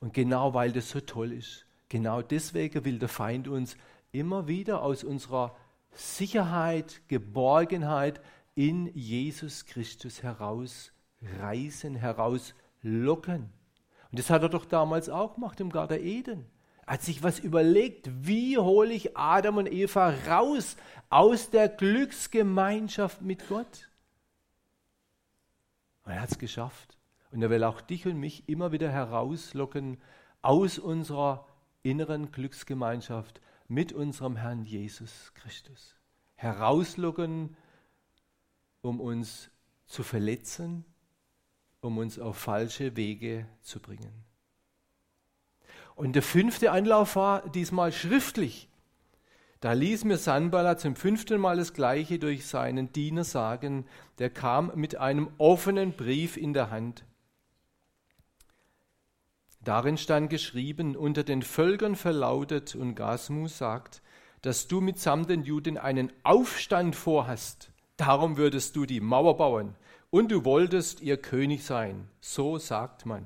Und 0.00 0.14
genau 0.14 0.54
weil 0.54 0.72
das 0.72 0.90
so 0.90 1.00
toll 1.00 1.32
ist, 1.32 1.66
genau 1.88 2.22
deswegen 2.22 2.84
will 2.84 2.98
der 2.98 3.08
Feind 3.08 3.48
uns 3.48 3.76
immer 4.12 4.46
wieder 4.46 4.82
aus 4.82 5.04
unserer 5.04 5.56
Sicherheit, 5.92 7.00
Geborgenheit 7.08 8.20
in 8.54 8.86
Jesus 8.94 9.64
Christus 9.64 10.22
herausreißen, 10.22 11.96
herauslocken. 11.96 13.50
Und 14.10 14.18
das 14.18 14.30
hat 14.30 14.42
er 14.42 14.48
doch 14.48 14.64
damals 14.64 15.08
auch 15.08 15.34
gemacht 15.34 15.60
im 15.60 15.70
Garten 15.70 16.04
Eden. 16.04 16.46
Er 16.86 16.94
hat 16.94 17.02
sich 17.02 17.22
was 17.22 17.38
überlegt, 17.38 18.08
wie 18.26 18.58
hole 18.58 18.92
ich 18.92 19.16
Adam 19.16 19.56
und 19.56 19.72
Eva 19.72 20.14
raus 20.28 20.76
aus 21.10 21.50
der 21.50 21.68
Glücksgemeinschaft 21.68 23.22
mit 23.22 23.48
Gott? 23.48 23.90
Und 26.04 26.12
er 26.12 26.20
hat 26.22 26.30
es 26.30 26.38
geschafft. 26.38 26.95
Und 27.36 27.42
er 27.42 27.50
will 27.50 27.64
auch 27.64 27.82
dich 27.82 28.06
und 28.06 28.18
mich 28.18 28.48
immer 28.48 28.72
wieder 28.72 28.90
herauslocken 28.90 29.98
aus 30.40 30.78
unserer 30.78 31.46
inneren 31.82 32.32
Glücksgemeinschaft 32.32 33.42
mit 33.68 33.92
unserem 33.92 34.36
Herrn 34.36 34.64
Jesus 34.64 35.34
Christus. 35.34 35.96
Herauslocken, 36.36 37.54
um 38.80 39.02
uns 39.02 39.50
zu 39.84 40.02
verletzen, 40.02 40.86
um 41.82 41.98
uns 41.98 42.18
auf 42.18 42.38
falsche 42.38 42.96
Wege 42.96 43.46
zu 43.60 43.80
bringen. 43.80 44.24
Und 45.94 46.14
der 46.14 46.22
fünfte 46.22 46.72
Anlauf 46.72 47.16
war 47.16 47.46
diesmal 47.50 47.92
schriftlich. 47.92 48.70
Da 49.60 49.74
ließ 49.74 50.04
mir 50.04 50.16
Sanballat 50.16 50.80
zum 50.80 50.96
fünften 50.96 51.38
Mal 51.38 51.58
das 51.58 51.74
Gleiche 51.74 52.18
durch 52.18 52.46
seinen 52.46 52.94
Diener 52.94 53.24
sagen. 53.24 53.84
Der 54.20 54.30
kam 54.30 54.72
mit 54.74 54.96
einem 54.96 55.28
offenen 55.36 55.92
Brief 55.92 56.38
in 56.38 56.54
der 56.54 56.70
Hand. 56.70 57.04
Darin 59.66 59.98
stand 59.98 60.30
geschrieben, 60.30 60.94
unter 60.94 61.24
den 61.24 61.42
Völkern 61.42 61.96
verlautet 61.96 62.76
und 62.76 62.94
Gasmu 62.94 63.48
sagt, 63.48 64.00
dass 64.42 64.68
du 64.68 64.80
mitsamt 64.80 65.28
den 65.28 65.42
Juden 65.42 65.76
einen 65.76 66.12
Aufstand 66.22 66.94
vorhast. 66.94 67.72
Darum 67.96 68.36
würdest 68.36 68.76
du 68.76 68.86
die 68.86 69.00
Mauer 69.00 69.36
bauen 69.36 69.74
und 70.10 70.30
du 70.30 70.44
wolltest 70.44 71.00
ihr 71.00 71.16
König 71.16 71.64
sein. 71.64 72.08
So 72.20 72.58
sagt 72.58 73.06
man. 73.06 73.24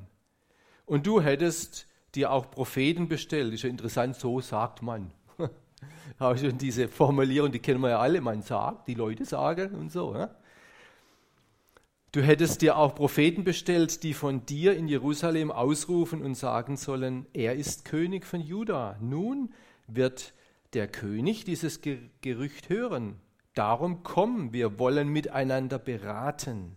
Und 0.87 1.07
du 1.07 1.21
hättest 1.21 1.87
dir 2.15 2.33
auch 2.33 2.51
Propheten 2.51 3.07
bestellt. 3.07 3.53
Ist 3.53 3.65
ja 3.65 3.69
interessant, 3.69 4.17
so 4.17 4.41
sagt 4.41 4.81
man. 4.81 5.13
Habe 6.19 6.39
schon 6.39 6.57
diese 6.57 6.89
Formulierung, 6.89 7.53
die 7.53 7.59
kennen 7.59 7.83
wir 7.83 7.91
ja 7.91 7.99
alle. 7.99 8.23
Man 8.23 8.41
sagt, 8.41 8.89
die 8.89 8.95
Leute 8.95 9.27
sagen 9.27 9.75
und 9.75 9.93
so. 9.93 10.15
Ja? 10.15 10.31
Du 12.13 12.23
hättest 12.23 12.63
dir 12.63 12.77
auch 12.77 12.97
Propheten 12.97 13.45
bestellt, 13.45 14.03
die 14.03 14.15
von 14.15 14.45
dir 14.45 14.77
in 14.77 14.89
Jerusalem 14.89 15.53
ausrufen 15.53 16.23
und 16.23 16.35
sagen 16.35 16.77
sollen, 16.77 17.27
er 17.33 17.55
ist 17.55 17.85
König 17.85 18.27
von 18.27 18.41
Juda. 18.41 18.97
Nun 19.01 19.53
wird 19.87 20.33
der 20.73 20.89
König 20.89 21.45
dieses 21.45 21.81
Gerücht 22.21 22.69
hören. 22.69 23.21
Darum 23.55 24.03
komm, 24.03 24.53
wir 24.53 24.81
wollen 24.81 25.09
miteinander 25.09 25.79
beraten. 25.79 26.77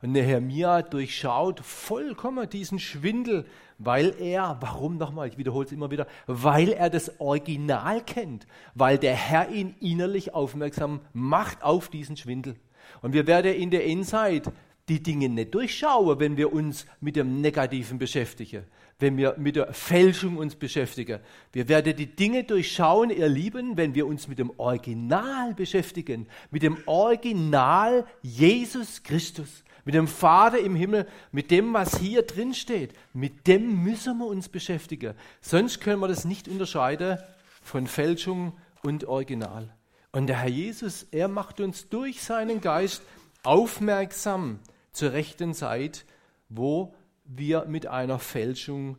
Und 0.00 0.12
Nehemia 0.12 0.80
durchschaut 0.80 1.60
vollkommen 1.60 2.48
diesen 2.48 2.78
Schwindel, 2.78 3.46
weil 3.76 4.14
er, 4.20 4.56
warum 4.60 4.96
nochmal, 4.96 5.28
ich 5.28 5.36
wiederhole 5.36 5.66
es 5.66 5.72
immer 5.72 5.90
wieder, 5.90 6.06
weil 6.26 6.72
er 6.72 6.88
das 6.88 7.20
Original 7.20 8.02
kennt, 8.02 8.46
weil 8.74 8.96
der 8.96 9.14
Herr 9.14 9.50
ihn 9.50 9.74
innerlich 9.80 10.32
aufmerksam 10.32 11.00
macht 11.12 11.62
auf 11.62 11.88
diesen 11.88 12.16
Schwindel. 12.16 12.56
Und 13.02 13.12
wir 13.12 13.26
werden 13.26 13.54
in 13.54 13.70
der 13.70 13.86
Endzeit 13.86 14.50
die 14.88 15.02
Dinge 15.02 15.28
nicht 15.28 15.54
durchschauen, 15.54 16.20
wenn 16.20 16.36
wir 16.36 16.52
uns 16.52 16.86
mit 17.00 17.16
dem 17.16 17.40
Negativen 17.40 17.98
beschäftigen, 17.98 18.64
wenn 18.98 19.16
wir 19.16 19.34
mit 19.38 19.56
der 19.56 19.72
Fälschung 19.72 20.36
uns 20.36 20.56
beschäftigen. 20.56 21.20
Wir 21.52 21.68
werden 21.68 21.96
die 21.96 22.06
Dinge 22.06 22.44
durchschauen, 22.44 23.10
ihr 23.10 23.28
Lieben, 23.28 23.76
wenn 23.76 23.94
wir 23.94 24.06
uns 24.06 24.28
mit 24.28 24.38
dem 24.38 24.52
Original 24.58 25.54
beschäftigen, 25.54 26.26
mit 26.50 26.62
dem 26.62 26.76
Original 26.84 28.04
Jesus 28.20 29.02
Christus, 29.02 29.64
mit 29.86 29.94
dem 29.94 30.08
Vater 30.08 30.58
im 30.58 30.74
Himmel, 30.74 31.06
mit 31.32 31.50
dem, 31.50 31.72
was 31.72 31.98
hier 31.98 32.22
drin 32.22 32.54
steht. 32.54 32.92
Mit 33.12 33.46
dem 33.46 33.82
müssen 33.82 34.18
wir 34.18 34.26
uns 34.26 34.48
beschäftigen. 34.48 35.14
Sonst 35.40 35.80
können 35.80 36.00
wir 36.00 36.08
das 36.08 36.24
nicht 36.24 36.48
unterscheiden 36.48 37.18
von 37.62 37.86
Fälschung 37.86 38.52
und 38.82 39.04
Original. 39.04 39.74
Und 40.14 40.28
der 40.28 40.42
Herr 40.42 40.48
Jesus, 40.48 41.08
er 41.10 41.26
macht 41.26 41.58
uns 41.58 41.88
durch 41.88 42.22
seinen 42.22 42.60
Geist 42.60 43.02
aufmerksam 43.42 44.60
zur 44.92 45.12
rechten 45.12 45.54
Zeit, 45.54 46.04
wo 46.48 46.94
wir 47.24 47.64
mit 47.64 47.88
einer 47.88 48.20
Fälschung 48.20 48.96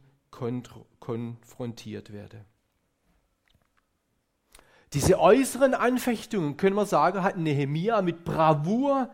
konfrontiert 1.00 2.12
werden. 2.12 2.42
Diese 4.92 5.18
äußeren 5.18 5.74
Anfechtungen, 5.74 6.58
können 6.58 6.76
wir 6.76 6.86
sagen, 6.86 7.24
hat 7.24 7.38
Nehemia 7.38 8.02
mit 8.02 8.26
Bravour 8.26 9.10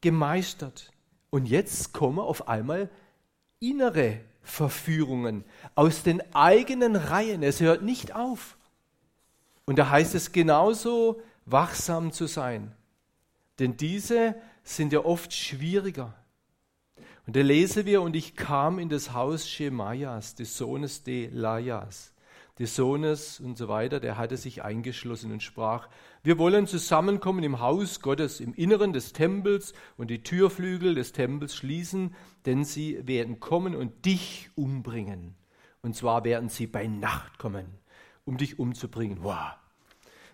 gemeistert. 0.00 0.92
Und 1.30 1.46
jetzt 1.46 1.92
kommen 1.92 2.20
auf 2.20 2.46
einmal 2.46 2.88
innere 3.58 4.20
Verführungen 4.42 5.44
aus 5.74 6.04
den 6.04 6.22
eigenen 6.36 6.94
Reihen. 6.94 7.42
Es 7.42 7.58
hört 7.58 7.82
nicht 7.82 8.14
auf. 8.14 8.56
Und 9.70 9.78
da 9.78 9.88
heißt 9.88 10.16
es 10.16 10.32
genauso, 10.32 11.22
wachsam 11.46 12.10
zu 12.10 12.26
sein. 12.26 12.72
Denn 13.60 13.76
diese 13.76 14.34
sind 14.64 14.92
ja 14.92 15.04
oft 15.04 15.32
schwieriger. 15.32 16.12
Und 17.24 17.36
da 17.36 17.40
lesen 17.40 17.86
wir, 17.86 18.02
und 18.02 18.16
ich 18.16 18.34
kam 18.34 18.80
in 18.80 18.88
das 18.88 19.12
Haus 19.12 19.48
Schemaias, 19.48 20.34
des 20.34 20.56
Sohnes 20.56 21.04
Delajas, 21.04 22.12
des 22.58 22.74
Sohnes 22.74 23.38
und 23.38 23.56
so 23.56 23.68
weiter, 23.68 24.00
der 24.00 24.18
hatte 24.18 24.36
sich 24.36 24.64
eingeschlossen 24.64 25.30
und 25.30 25.40
sprach, 25.40 25.88
wir 26.24 26.36
wollen 26.36 26.66
zusammenkommen 26.66 27.44
im 27.44 27.60
Haus 27.60 28.00
Gottes, 28.00 28.40
im 28.40 28.54
Inneren 28.54 28.92
des 28.92 29.12
Tempels 29.12 29.72
und 29.96 30.10
die 30.10 30.24
Türflügel 30.24 30.96
des 30.96 31.12
Tempels 31.12 31.54
schließen, 31.54 32.16
denn 32.44 32.64
sie 32.64 33.06
werden 33.06 33.38
kommen 33.38 33.76
und 33.76 34.04
dich 34.04 34.50
umbringen. 34.56 35.36
Und 35.80 35.94
zwar 35.94 36.24
werden 36.24 36.48
sie 36.48 36.66
bei 36.66 36.88
Nacht 36.88 37.38
kommen, 37.38 37.66
um 38.24 38.36
dich 38.36 38.58
umzubringen. 38.58 39.18
Wow. 39.22 39.59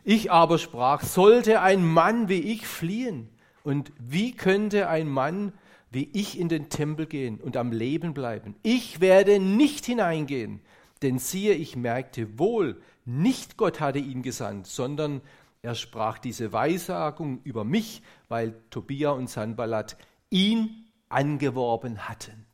Ich 0.09 0.31
aber 0.31 0.59
sprach, 0.59 1.03
sollte 1.03 1.61
ein 1.63 1.85
Mann 1.85 2.29
wie 2.29 2.39
ich 2.39 2.65
fliehen? 2.65 3.29
Und 3.65 3.91
wie 3.99 4.31
könnte 4.31 4.89
ein 4.89 5.09
Mann 5.09 5.53
wie 5.91 6.09
ich 6.13 6.39
in 6.39 6.49
den 6.49 6.69
Tempel 6.69 7.07
gehen 7.07 7.41
und 7.41 7.57
am 7.57 7.73
Leben 7.73 8.15
bleiben? 8.15 8.55
Ich 8.63 9.01
werde 9.01 9.41
nicht 9.41 9.85
hineingehen, 9.85 10.61
denn 11.03 11.19
siehe, 11.19 11.55
ich 11.55 11.75
merkte 11.75 12.39
wohl, 12.39 12.81
nicht 13.05 13.57
Gott 13.57 13.81
hatte 13.81 13.99
ihn 13.99 14.23
gesandt, 14.23 14.69
sondern 14.69 15.23
er 15.61 15.75
sprach 15.75 16.21
diese 16.21 16.53
Weissagung 16.53 17.41
über 17.43 17.65
mich, 17.65 18.01
weil 18.29 18.55
Tobia 18.71 19.11
und 19.11 19.29
Sanballat 19.29 19.97
ihn 20.31 20.87
angeworben 21.09 22.09
hatten. 22.09 22.47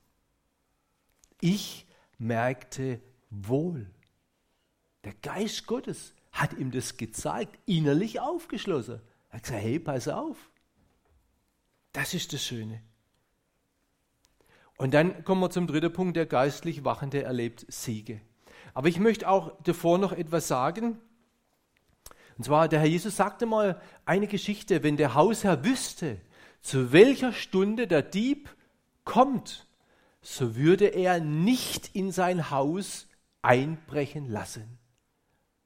Ich 1.42 1.86
merkte 2.16 2.98
wohl. 3.28 3.90
Der 5.04 5.12
Geist 5.20 5.66
Gottes 5.66 6.14
hat 6.32 6.54
ihm 6.54 6.70
das 6.70 6.96
gezeigt, 6.96 7.58
innerlich 7.66 8.20
aufgeschlossen. 8.20 9.00
Er 9.30 9.36
hat 9.36 9.42
gesagt, 9.44 9.62
hey, 9.62 9.78
pass 9.78 10.08
auf. 10.08 10.50
Das 11.92 12.14
ist 12.14 12.32
das 12.32 12.42
Schöne. 12.42 12.82
Und 14.78 14.94
dann 14.94 15.24
kommen 15.24 15.40
wir 15.42 15.50
zum 15.50 15.66
dritten 15.66 15.92
Punkt, 15.92 16.16
der 16.16 16.26
geistlich 16.26 16.84
Wachende 16.84 17.22
erlebt 17.22 17.66
Siege. 17.68 18.20
Aber 18.74 18.88
ich 18.88 18.98
möchte 18.98 19.28
auch 19.28 19.62
davor 19.62 19.98
noch 19.98 20.12
etwas 20.12 20.48
sagen. 20.48 20.98
Und 22.38 22.44
zwar, 22.44 22.68
der 22.68 22.80
Herr 22.80 22.88
Jesus 22.88 23.16
sagte 23.16 23.46
mal 23.46 23.80
eine 24.06 24.26
Geschichte, 24.26 24.82
wenn 24.82 24.96
der 24.96 25.14
Hausherr 25.14 25.64
wüsste, 25.64 26.20
zu 26.62 26.92
welcher 26.92 27.32
Stunde 27.32 27.86
der 27.86 28.02
Dieb 28.02 28.48
kommt, 29.04 29.66
so 30.22 30.56
würde 30.56 30.86
er 30.86 31.20
nicht 31.20 31.94
in 31.94 32.10
sein 32.10 32.50
Haus 32.50 33.08
einbrechen 33.42 34.30
lassen. 34.30 34.78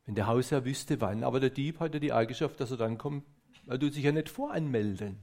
Wenn 0.06 0.14
der 0.14 0.28
Hausherr 0.28 0.64
wüsste, 0.64 1.00
wann, 1.00 1.24
aber 1.24 1.40
der 1.40 1.50
Dieb 1.50 1.80
hat 1.80 1.92
ja 1.94 2.00
die 2.00 2.12
Eigenschaft, 2.12 2.60
dass 2.60 2.70
er 2.70 2.76
dann 2.76 2.96
kommt, 2.96 3.24
er 3.66 3.78
tut 3.78 3.92
sich 3.92 4.04
ja 4.04 4.12
nicht 4.12 4.28
voranmelden. 4.28 5.18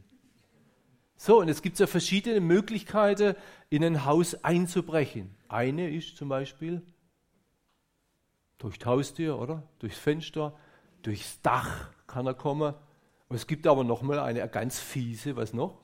So, 1.15 1.39
und 1.39 1.47
es 1.47 1.61
gibt 1.61 1.79
ja 1.79 1.87
verschiedene 1.87 2.41
Möglichkeiten, 2.41 3.35
in 3.69 3.83
ein 3.83 4.03
Haus 4.03 4.43
einzubrechen. 4.43 5.33
Eine 5.47 5.89
ist 5.89 6.17
zum 6.17 6.27
Beispiel 6.27 6.81
durch 8.57 8.77
Haustür, 8.85 9.39
oder? 9.39 9.63
Durchs 9.79 9.97
Fenster, 9.97 10.57
durchs 11.01 11.41
Dach 11.41 11.91
kann 12.07 12.27
er 12.27 12.33
kommen. 12.33 12.73
Und 13.29 13.35
es 13.37 13.47
gibt 13.47 13.67
aber 13.67 13.85
nochmal 13.85 14.19
eine 14.19 14.47
ganz 14.49 14.79
fiese, 14.79 15.37
was 15.37 15.53
noch? 15.53 15.81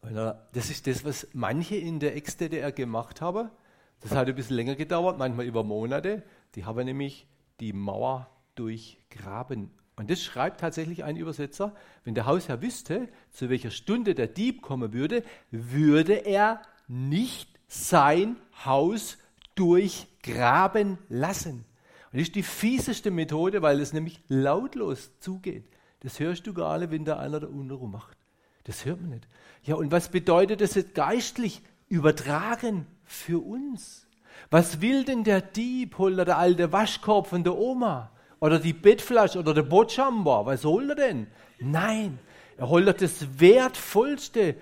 Das 0.00 0.70
ist 0.70 0.86
das, 0.86 1.04
was 1.04 1.26
manche 1.32 1.76
in 1.76 2.00
der 2.00 2.16
Ex-DDR 2.16 2.72
gemacht 2.72 3.20
haben. 3.20 3.50
Das 4.00 4.12
hat 4.12 4.28
ein 4.28 4.34
bisschen 4.34 4.56
länger 4.56 4.74
gedauert, 4.74 5.18
manchmal 5.18 5.46
über 5.46 5.64
Monate. 5.64 6.22
Die 6.54 6.64
haben 6.64 6.84
nämlich 6.84 7.26
die 7.60 7.72
Mauer 7.72 8.30
durchgraben 8.54 9.70
und 9.96 10.10
das 10.10 10.22
schreibt 10.22 10.60
tatsächlich 10.60 11.04
ein 11.04 11.16
Übersetzer, 11.16 11.74
wenn 12.04 12.14
der 12.14 12.26
Hausherr 12.26 12.60
wüsste, 12.60 13.08
zu 13.30 13.48
welcher 13.48 13.70
Stunde 13.70 14.14
der 14.14 14.26
Dieb 14.26 14.60
kommen 14.60 14.92
würde, 14.92 15.24
würde 15.50 16.12
er 16.26 16.60
nicht 16.86 17.48
sein 17.66 18.36
Haus 18.64 19.16
durchgraben 19.54 20.98
lassen. 21.08 21.64
Und 22.12 22.20
das 22.20 22.28
ist 22.28 22.34
die 22.34 22.42
fieseste 22.42 23.10
Methode, 23.10 23.62
weil 23.62 23.80
es 23.80 23.94
nämlich 23.94 24.22
lautlos 24.28 25.18
zugeht. 25.18 25.64
Das 26.00 26.20
hörst 26.20 26.46
du 26.46 26.52
gar 26.52 26.78
nicht, 26.78 26.90
wenn 26.90 27.06
da 27.06 27.18
einer 27.18 27.40
da 27.40 27.46
unten 27.46 27.70
rum 27.70 27.92
macht. 27.92 28.18
Das 28.64 28.84
hört 28.84 29.00
man 29.00 29.10
nicht. 29.10 29.26
Ja, 29.62 29.76
und 29.76 29.90
was 29.90 30.10
bedeutet 30.10 30.60
das 30.60 30.74
jetzt 30.74 30.94
geistlich 30.94 31.62
übertragen 31.88 32.86
für 33.06 33.44
uns? 33.44 34.06
Was 34.50 34.80
will 34.80 35.04
denn 35.04 35.24
der 35.24 35.40
Dieb, 35.40 35.96
holt 35.98 36.18
der 36.18 36.36
alte 36.36 36.72
Waschkorb 36.72 37.26
von 37.26 37.42
der 37.42 37.56
Oma? 37.56 38.10
oder 38.40 38.58
die 38.58 38.72
Bettflasche 38.72 39.38
oder 39.38 39.54
der 39.54 39.62
Botschamber. 39.62 40.46
Was 40.46 40.64
holt 40.64 40.90
er 40.90 40.94
denn? 40.94 41.26
Nein, 41.58 42.18
er 42.56 42.68
holt 42.68 43.00
das 43.00 43.40
Wertvollste, 43.40 44.56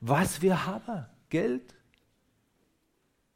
was 0.00 0.42
wir 0.42 0.66
haben. 0.66 1.06
Geld, 1.30 1.74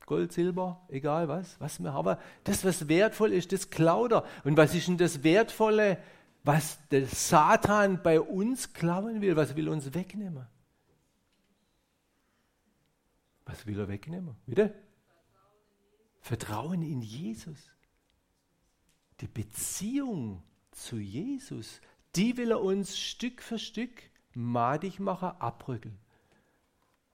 Gold, 0.07 0.33
Silber, 0.33 0.81
egal 0.88 1.29
was, 1.29 1.61
was 1.61 1.81
wir 1.81 1.92
haben. 1.92 2.16
Das, 2.44 2.64
was 2.64 2.88
wertvoll 2.88 3.33
ist, 3.33 3.53
das 3.53 3.68
klaut 3.71 4.12
er. 4.12 4.25
Und 4.44 4.57
was 4.57 4.75
ist 4.75 4.88
denn 4.88 4.97
das 4.97 5.23
Wertvolle, 5.23 5.99
was 6.44 6.79
der 6.90 7.07
Satan 7.07 8.03
bei 8.03 8.21
uns 8.21 8.73
klauen 8.73 9.21
will? 9.21 9.37
Was 9.37 9.55
will 9.55 9.66
er 9.66 9.73
uns 9.73 9.92
wegnehmen? 9.92 10.47
Was 13.48 13.66
will 13.66 13.80
er 13.80 13.88
wegnehmen? 13.88 14.37
Bitte? 14.46 14.72
Vertrauen 16.20 16.82
in 16.82 17.02
Jesus 17.02 17.70
die 19.20 19.28
Beziehung 19.28 20.42
zu 20.70 20.96
Jesus, 20.96 21.80
die 22.14 22.37
will 22.37 22.52
er 22.52 22.62
uns 22.62 22.98
Stück 22.98 23.42
für 23.42 23.58
Stück 23.58 24.02
madig 24.34 25.00
machen, 25.00 25.32
abrücken. 25.40 25.98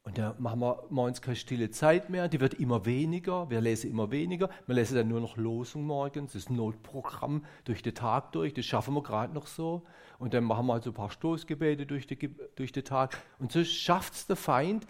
Und 0.02 0.18
da 0.18 0.36
machen 0.38 0.60
wir, 0.60 0.90
uns 0.90 1.22
keine 1.22 1.36
stille 1.36 1.70
Zeit 1.70 2.10
mehr, 2.10 2.28
die 2.28 2.38
wird 2.38 2.52
immer 2.54 2.84
weniger, 2.84 3.48
wir 3.48 3.62
lesen 3.62 3.90
immer 3.90 4.10
weniger, 4.10 4.50
wir 4.66 4.74
lesen 4.74 4.96
dann 4.96 5.08
nur 5.08 5.20
noch 5.22 5.38
Losung 5.38 5.86
morgens, 5.86 6.34
das 6.34 6.50
Notprogramm 6.50 7.46
durch 7.64 7.82
den 7.82 7.94
Tag 7.94 8.32
durch, 8.32 8.52
das 8.52 8.66
schaffen 8.66 8.92
wir 8.92 9.02
gerade 9.02 9.32
noch 9.32 9.46
so. 9.46 9.82
Und 10.18 10.34
dann 10.34 10.44
machen 10.44 10.66
wir 10.66 10.74
halt 10.74 10.84
so 10.84 10.90
ein 10.90 10.94
paar 10.94 11.10
Stoßgebete 11.10 11.86
durch, 11.86 12.06
die, 12.06 12.36
durch 12.54 12.72
den 12.72 12.84
Tag. 12.84 13.16
Und 13.38 13.50
so 13.50 13.64
schafft 13.64 14.12
es 14.12 14.26
der 14.26 14.36
Feind, 14.36 14.86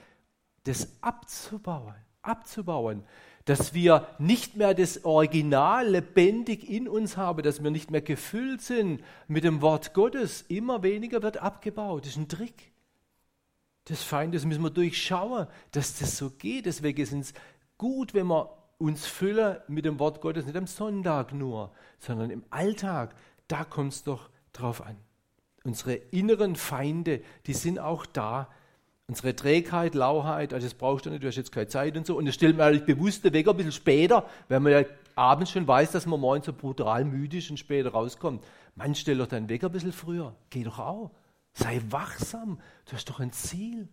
das 0.64 0.88
abzubauen, 1.00 1.94
abzubauen 2.22 3.05
dass 3.44 3.74
wir 3.74 4.07
nicht 4.18 4.57
mehr 4.57 4.74
das 4.74 5.05
Original 5.05 5.87
lebendig 5.88 6.68
in 6.68 6.88
uns 6.88 7.16
haben, 7.16 7.42
dass 7.42 7.62
wir 7.62 7.70
nicht 7.70 7.90
mehr 7.90 8.00
gefüllt 8.00 8.62
sind 8.62 9.03
mit 9.29 9.44
dem 9.44 9.61
Wort 9.61 9.92
Gottes. 9.92 10.42
Immer 10.48 10.83
weniger 10.83 11.22
wird 11.22 11.38
abgebaut. 11.38 12.05
Das 12.05 12.12
ist 12.12 12.16
ein 12.16 12.29
Trick 12.29 12.72
des 13.88 14.03
Feindes, 14.03 14.46
müssen 14.46 14.62
wir 14.62 14.70
durchschauen, 14.70 15.46
dass 15.72 15.98
das 15.98 16.16
so 16.16 16.31
geht. 16.31 16.64
Deswegen 16.64 17.03
ist 17.03 17.12
es 17.12 17.35
gut, 17.77 18.14
wenn 18.14 18.29
wir 18.29 18.57
uns 18.79 19.07
füllen 19.07 19.59
mit 19.68 19.85
dem 19.85 19.98
Wort 19.98 20.22
Gottes, 20.22 20.46
nicht 20.46 20.57
am 20.57 20.66
Sonntag 20.66 21.35
nur, 21.35 21.72
sondern 21.98 22.31
im 22.31 22.44
Alltag. 22.48 23.14
Da 23.46 23.64
kommt 23.64 23.92
es 23.92 24.05
doch 24.05 24.31
drauf 24.55 24.81
an. 24.81 24.96
Unsere 25.64 25.94
inneren 25.94 26.57
Feinde, 26.57 27.22
die 27.46 27.53
sind 27.53 27.79
auch 27.79 28.07
da, 28.07 28.48
Unsere 29.07 29.37
Trägheit, 29.37 29.95
Lauheit, 29.95 30.55
also 30.55 30.67
das 30.67 30.75
brauchst 30.75 31.05
du 31.05 31.11
nicht, 31.11 31.23
du 31.23 31.29
hast 31.29 31.37
jetzt 31.37 31.53
keine 31.53 31.69
Zeit 31.69 31.97
und 31.97 32.07
so. 32.07 32.17
Und 32.17 32.25
das 32.25 32.35
stellt 32.35 32.57
man 32.57 32.69
eigentlich 32.69 32.87
bewusst 32.87 33.23
weg, 33.25 33.49
ein 33.49 33.57
bisschen 33.57 33.73
später, 33.73 34.29
wenn 34.49 34.62
man 34.62 34.73
ja 34.73 34.85
abends 35.14 35.51
schon 35.51 35.69
weiß, 35.69 35.93
dass 35.93 36.07
man 36.07 36.21
morgens 36.21 36.47
so 36.47 36.53
brutal 36.55 37.05
müde 37.05 37.38
ist 37.38 37.51
und 37.51 37.59
später 37.59 37.90
rauskommt. 37.90 38.43
Man 38.77 38.95
stellt 38.95 39.21
doch 39.21 39.27
deinen 39.27 39.49
Weg 39.49 39.62
ein 39.62 39.73
bisschen 39.73 39.93
früher. 39.93 40.35
Geh 40.49 40.64
doch 40.64 40.79
auch. 40.79 41.11
Sei 41.53 41.81
wachsam, 41.90 42.59
du 42.87 42.93
hast 42.93 43.09
doch 43.11 43.21
ein 43.21 43.33
Ziel. 43.33 43.88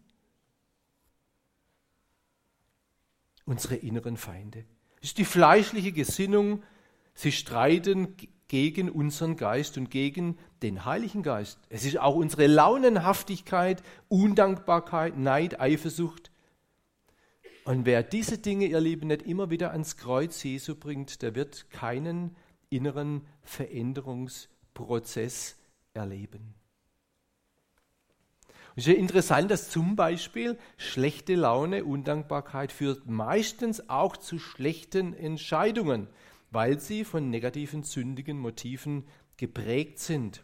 Unsere 3.45 3.76
inneren 3.76 4.15
Feinde. 4.15 4.65
Das 5.02 5.10
ist 5.10 5.17
die 5.17 5.26
fleischliche 5.26 5.91
Gesinnung. 5.91 6.63
Sie 7.13 7.32
streiten 7.32 8.15
gegen 8.51 8.89
unseren 8.89 9.37
Geist 9.37 9.77
und 9.77 9.89
gegen 9.89 10.37
den 10.61 10.83
Heiligen 10.83 11.23
Geist. 11.23 11.57
Es 11.69 11.85
ist 11.85 11.97
auch 11.97 12.15
unsere 12.15 12.47
Launenhaftigkeit, 12.47 13.81
Undankbarkeit, 14.09 15.17
Neid, 15.17 15.61
Eifersucht. 15.61 16.31
Und 17.63 17.85
wer 17.85 18.03
diese 18.03 18.39
Dinge, 18.39 18.65
ihr 18.65 18.81
Lieben, 18.81 19.07
nicht 19.07 19.21
immer 19.21 19.51
wieder 19.51 19.71
ans 19.71 19.95
Kreuz 19.95 20.43
Jesu 20.43 20.75
bringt, 20.75 21.21
der 21.21 21.33
wird 21.33 21.69
keinen 21.69 22.35
inneren 22.69 23.25
Veränderungsprozess 23.41 25.55
erleben. 25.93 26.53
Es 28.75 28.85
ist 28.85 28.93
ja 28.93 28.99
interessant, 28.99 29.49
dass 29.49 29.69
zum 29.69 29.95
Beispiel 29.95 30.57
schlechte 30.75 31.35
Laune, 31.35 31.85
Undankbarkeit 31.85 32.73
führt 32.73 33.05
meistens 33.05 33.89
auch 33.89 34.17
zu 34.17 34.39
schlechten 34.39 35.13
Entscheidungen, 35.13 36.09
weil 36.51 36.79
sie 36.79 37.03
von 37.03 37.29
negativen, 37.29 37.83
sündigen 37.83 38.37
Motiven 38.37 39.07
geprägt 39.37 39.99
sind. 39.99 40.43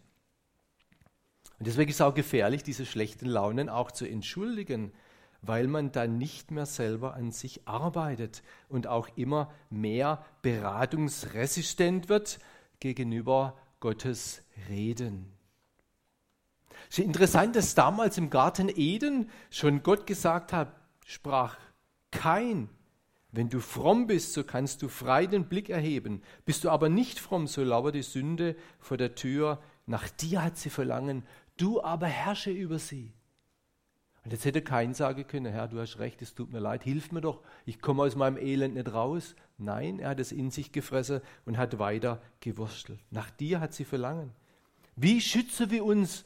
Und 1.60 1.68
deswegen 1.68 1.90
ist 1.90 1.98
es 1.98 2.02
auch 2.02 2.14
gefährlich, 2.14 2.64
diese 2.64 2.86
schlechten 2.86 3.28
Launen 3.28 3.70
auch 3.70 3.92
zu 3.92 4.06
entschuldigen, 4.06 4.94
weil 5.42 5.68
man 5.68 5.92
dann 5.92 6.18
nicht 6.18 6.52
mehr 6.52 6.66
selber 6.66 7.14
an 7.14 7.32
sich 7.32 7.68
arbeitet 7.68 8.42
und 8.70 8.88
auch 8.88 9.10
immer 9.16 9.52
mehr 9.70 10.26
beratungsresistent 10.42 12.10
wird 12.10 12.40
gegenüber 12.80 13.58
Gottes 13.80 14.44
Reden. 14.70 15.32
Es 16.90 17.00
ist 17.00 17.06
interessant, 17.06 17.56
dass 17.56 17.76
damals 17.76 18.18
im 18.18 18.30
Garten 18.30 18.70
Eden 18.70 19.30
schon 19.50 19.84
Gott 19.84 20.08
gesagt 20.08 20.54
hat, 20.54 20.74
sprach 21.06 21.58
kein, 22.12 22.70
wenn 23.32 23.50
du 23.50 23.60
fromm 23.60 24.08
bist, 24.08 24.34
so 24.34 24.44
kannst 24.44 24.82
du 24.82 24.88
frei 24.88 25.26
den 25.28 25.48
Blick 25.48 25.70
erheben. 25.70 26.22
Bist 26.46 26.64
du 26.64 26.70
aber 26.70 26.90
nicht 26.90 27.20
fromm, 27.20 27.48
so 27.48 27.64
lauert 27.64 27.96
die 27.96 28.02
Sünde 28.02 28.56
vor 28.80 28.98
der 28.98 29.16
Tür. 29.16 29.62
Nach 29.86 30.10
dir 30.10 30.44
hat 30.44 30.58
sie 30.58 30.70
Verlangen, 30.70 31.24
du 31.58 31.82
aber 31.82 32.08
herrsche 32.08 32.52
über 32.52 32.80
sie. 32.80 33.14
Und 34.24 34.34
jetzt 34.34 34.44
hätte 34.44 34.62
kein 34.62 34.94
sagen 34.94 35.26
können, 35.26 35.54
Herr, 35.54 35.70
du 35.70 35.80
hast 35.80 36.00
recht, 36.00 36.22
es 36.22 36.36
tut 36.36 36.52
mir 36.52 36.60
leid, 36.60 36.84
hilf 36.84 37.14
mir 37.14 37.22
doch, 37.22 37.42
ich 37.66 37.80
komme 37.80 38.04
aus 38.04 38.16
meinem 38.18 38.38
Elend 38.38 38.76
nicht 38.76 38.92
raus. 38.94 39.36
Nein, 39.58 40.00
er 40.00 40.10
hat 40.10 40.20
es 40.20 40.34
in 40.34 40.52
sich 40.52 40.74
gefressen 40.74 41.22
und 41.46 41.58
hat 41.58 41.80
weiter 41.80 42.22
gewurstelt. 42.42 43.00
Nach 43.10 43.30
dir 43.30 43.62
hat 43.62 43.74
sie 43.74 43.86
Verlangen. 43.86 44.32
Wie 44.98 45.22
schützen 45.22 45.72
wir 45.72 45.86
uns 45.86 46.26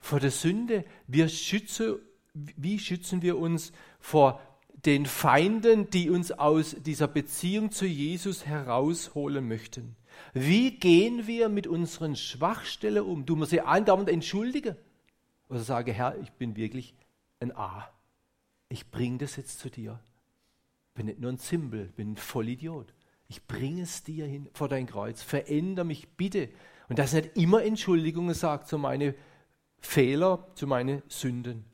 vor 0.00 0.20
der 0.20 0.30
Sünde? 0.30 0.84
Wir 1.06 1.28
schützen, 1.28 1.96
wie 2.32 2.78
schützen 2.78 3.20
wir 3.20 3.36
uns 3.36 3.72
vor 4.00 4.40
den 4.86 5.06
Feinden, 5.06 5.90
die 5.90 6.10
uns 6.10 6.32
aus 6.32 6.76
dieser 6.78 7.08
Beziehung 7.08 7.70
zu 7.70 7.86
Jesus 7.86 8.46
herausholen 8.46 9.46
möchten? 9.46 9.96
Wie 10.32 10.72
gehen 10.72 11.26
wir 11.26 11.48
mit 11.48 11.66
unseren 11.66 12.16
Schwachstellen 12.16 13.04
um? 13.04 13.26
Du 13.26 13.36
musst 13.36 13.50
sie 13.50 13.60
andauernd 13.60 14.08
entschuldigen. 14.08 14.76
Oder 15.48 15.60
sage, 15.60 15.92
Herr, 15.92 16.18
ich 16.20 16.32
bin 16.32 16.56
wirklich 16.56 16.94
ein 17.40 17.54
A. 17.56 17.88
Ich 18.68 18.90
bringe 18.90 19.18
das 19.18 19.36
jetzt 19.36 19.58
zu 19.58 19.70
dir. 19.70 20.00
Bin 20.94 21.06
nicht 21.06 21.20
nur 21.20 21.30
ein 21.30 21.38
Zimbel, 21.38 21.92
bin 21.96 22.12
ein 22.12 22.16
Vollidiot. 22.16 22.94
Ich 23.28 23.46
bringe 23.46 23.82
es 23.82 24.04
dir 24.04 24.26
hin 24.26 24.48
vor 24.52 24.68
dein 24.68 24.86
Kreuz. 24.86 25.22
Veränder 25.22 25.84
mich 25.84 26.08
bitte. 26.08 26.48
Und 26.88 26.98
das 26.98 27.12
nicht 27.12 27.36
immer 27.36 27.62
Entschuldigungen 27.62 28.34
sagt 28.34 28.68
zu 28.68 28.78
meinen 28.78 29.14
Fehler, 29.78 30.46
zu 30.54 30.66
meinen 30.66 31.02
Sünden. 31.08 31.64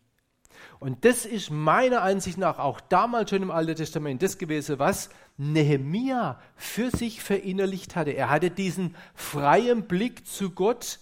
Und 0.78 1.04
das 1.04 1.26
ist 1.26 1.50
meiner 1.50 2.02
Ansicht 2.02 2.38
nach 2.38 2.58
auch 2.58 2.80
damals 2.80 3.30
schon 3.30 3.42
im 3.42 3.50
Alten 3.50 3.76
Testament 3.76 4.22
das 4.22 4.38
gewesen, 4.38 4.78
was 4.78 5.10
Nehemia 5.36 6.40
für 6.56 6.90
sich 6.90 7.22
verinnerlicht 7.22 7.96
hatte. 7.96 8.10
Er 8.10 8.30
hatte 8.30 8.50
diesen 8.50 8.96
freien 9.14 9.88
Blick 9.88 10.26
zu 10.26 10.50
Gott, 10.50 10.98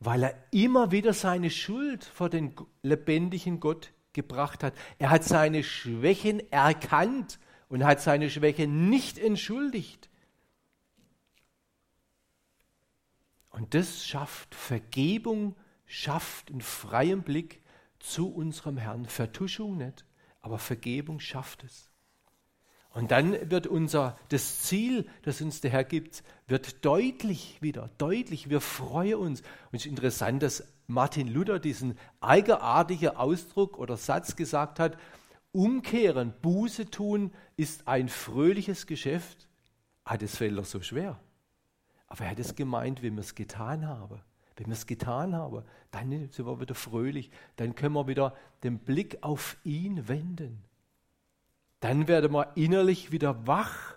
weil 0.00 0.24
er 0.24 0.34
immer 0.50 0.90
wieder 0.90 1.12
seine 1.12 1.50
Schuld 1.50 2.04
vor 2.04 2.28
den 2.28 2.54
lebendigen 2.82 3.60
Gott 3.60 3.92
gebracht 4.12 4.62
hat. 4.62 4.74
Er 4.98 5.10
hat 5.10 5.24
seine 5.24 5.62
Schwächen 5.62 6.40
erkannt 6.52 7.38
und 7.68 7.84
hat 7.84 8.00
seine 8.00 8.28
Schwächen 8.30 8.90
nicht 8.90 9.18
entschuldigt. 9.18 10.10
Und 13.52 13.74
das 13.74 14.04
schafft 14.06 14.54
Vergebung, 14.54 15.54
schafft 15.92 16.50
einen 16.50 16.62
freien 16.62 17.22
Blick 17.22 17.60
zu 17.98 18.32
unserem 18.32 18.78
Herrn. 18.78 19.04
Vertuschung 19.04 19.76
nicht, 19.76 20.06
aber 20.40 20.58
Vergebung 20.58 21.20
schafft 21.20 21.64
es. 21.64 21.90
Und 22.94 23.10
dann 23.10 23.50
wird 23.50 23.66
unser, 23.66 24.18
das 24.30 24.62
Ziel, 24.62 25.06
das 25.22 25.42
uns 25.42 25.60
der 25.60 25.70
Herr 25.70 25.84
gibt, 25.84 26.24
wird 26.46 26.84
deutlich 26.84 27.60
wieder, 27.60 27.90
deutlich. 27.98 28.48
Wir 28.48 28.62
freuen 28.62 29.16
uns. 29.16 29.40
Und 29.40 29.48
es 29.72 29.82
ist 29.82 29.90
interessant, 29.90 30.42
dass 30.42 30.64
Martin 30.86 31.28
Luther 31.28 31.58
diesen 31.58 31.98
eigenartigen 32.20 33.10
Ausdruck 33.16 33.78
oder 33.78 33.98
Satz 33.98 34.34
gesagt 34.34 34.78
hat, 34.78 34.96
umkehren, 35.52 36.32
Buße 36.40 36.90
tun 36.90 37.32
ist 37.56 37.86
ein 37.86 38.08
fröhliches 38.08 38.86
Geschäft. 38.86 39.46
Ah, 40.04 40.16
das 40.16 40.36
fällt 40.36 40.56
doch 40.56 40.64
so 40.64 40.80
schwer. 40.80 41.20
Aber 42.06 42.24
er 42.24 42.30
hat 42.30 42.38
es 42.38 42.54
gemeint, 42.54 43.02
wenn 43.02 43.14
wir 43.14 43.20
es 43.20 43.34
getan 43.34 43.86
haben. 43.86 44.20
Wenn 44.56 44.66
wir 44.66 44.74
es 44.74 44.86
getan 44.86 45.34
haben, 45.34 45.64
dann 45.90 46.10
sind 46.10 46.46
wir 46.46 46.60
wieder 46.60 46.74
fröhlich. 46.74 47.30
Dann 47.56 47.74
können 47.74 47.94
wir 47.94 48.06
wieder 48.06 48.36
den 48.62 48.78
Blick 48.78 49.22
auf 49.22 49.56
ihn 49.64 50.08
wenden. 50.08 50.62
Dann 51.80 52.06
werden 52.06 52.32
wir 52.32 52.56
innerlich 52.56 53.10
wieder 53.12 53.46
wach. 53.46 53.96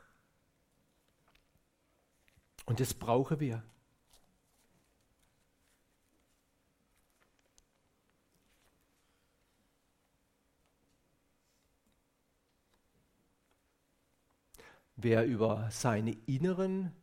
Und 2.66 2.80
das 2.80 2.94
brauchen 2.94 3.40
wir. 3.40 3.64
Wer 14.98 15.26
über 15.26 15.70
seine 15.70 16.12
inneren 16.26 16.94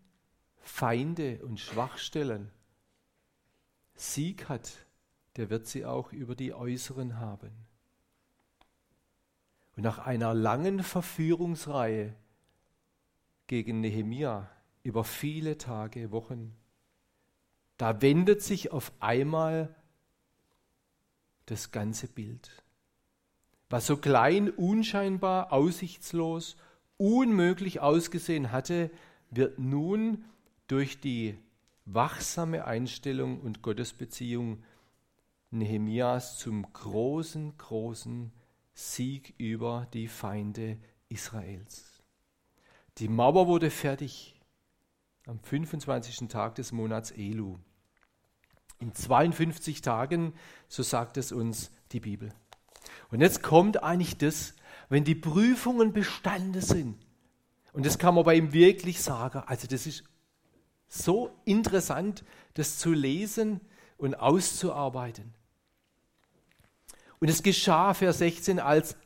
Feinde 0.62 1.44
und 1.44 1.60
Schwachstellen 1.60 2.50
Sieg 3.94 4.48
hat, 4.48 4.86
der 5.36 5.50
wird 5.50 5.66
sie 5.66 5.84
auch 5.84 6.12
über 6.12 6.34
die 6.34 6.52
äußeren 6.52 7.18
haben. 7.18 7.52
Und 9.76 9.82
nach 9.82 9.98
einer 9.98 10.34
langen 10.34 10.82
Verführungsreihe 10.82 12.14
gegen 13.46 13.80
Nehemia 13.80 14.50
über 14.82 15.04
viele 15.04 15.58
Tage, 15.58 16.10
Wochen, 16.10 16.54
da 17.78 18.02
wendet 18.02 18.42
sich 18.42 18.70
auf 18.70 18.92
einmal 19.00 19.74
das 21.46 21.70
ganze 21.70 22.06
Bild. 22.06 22.62
Was 23.70 23.86
so 23.86 23.96
klein, 23.96 24.50
unscheinbar, 24.50 25.52
aussichtslos, 25.52 26.56
unmöglich 26.98 27.80
ausgesehen 27.80 28.52
hatte, 28.52 28.90
wird 29.30 29.58
nun 29.58 30.24
durch 30.66 31.00
die 31.00 31.38
wachsame 31.84 32.64
Einstellung 32.64 33.40
und 33.40 33.62
Gottesbeziehung 33.62 34.62
Nehemias 35.50 36.38
zum 36.38 36.72
großen, 36.72 37.56
großen 37.58 38.32
Sieg 38.74 39.34
über 39.38 39.86
die 39.92 40.08
Feinde 40.08 40.78
Israels. 41.08 42.02
Die 42.98 43.08
Mauer 43.08 43.46
wurde 43.46 43.70
fertig 43.70 44.40
am 45.26 45.38
25. 45.40 46.28
Tag 46.28 46.54
des 46.54 46.72
Monats 46.72 47.10
Elu. 47.10 47.58
In 48.78 48.94
52 48.94 49.82
Tagen, 49.82 50.34
so 50.68 50.82
sagt 50.82 51.16
es 51.16 51.32
uns 51.32 51.70
die 51.92 52.00
Bibel. 52.00 52.34
Und 53.10 53.20
jetzt 53.20 53.42
kommt 53.42 53.82
eigentlich 53.82 54.18
das, 54.18 54.54
wenn 54.88 55.04
die 55.04 55.14
Prüfungen 55.14 55.92
bestanden 55.92 56.60
sind. 56.60 56.98
Und 57.72 57.86
das 57.86 57.98
kann 57.98 58.14
man 58.14 58.24
bei 58.24 58.34
ihm 58.34 58.52
wirklich 58.52 59.00
sagen. 59.02 59.42
Also 59.46 59.66
das 59.68 59.86
ist 59.86 60.04
so 60.92 61.30
interessant, 61.46 62.22
das 62.54 62.78
zu 62.78 62.92
lesen 62.92 63.60
und 63.96 64.14
auszuarbeiten. 64.14 65.32
Und 67.18 67.28
es 67.28 67.42
geschah, 67.42 67.94
Vers 67.94 68.18
16, 68.18 68.58
als 68.58 68.96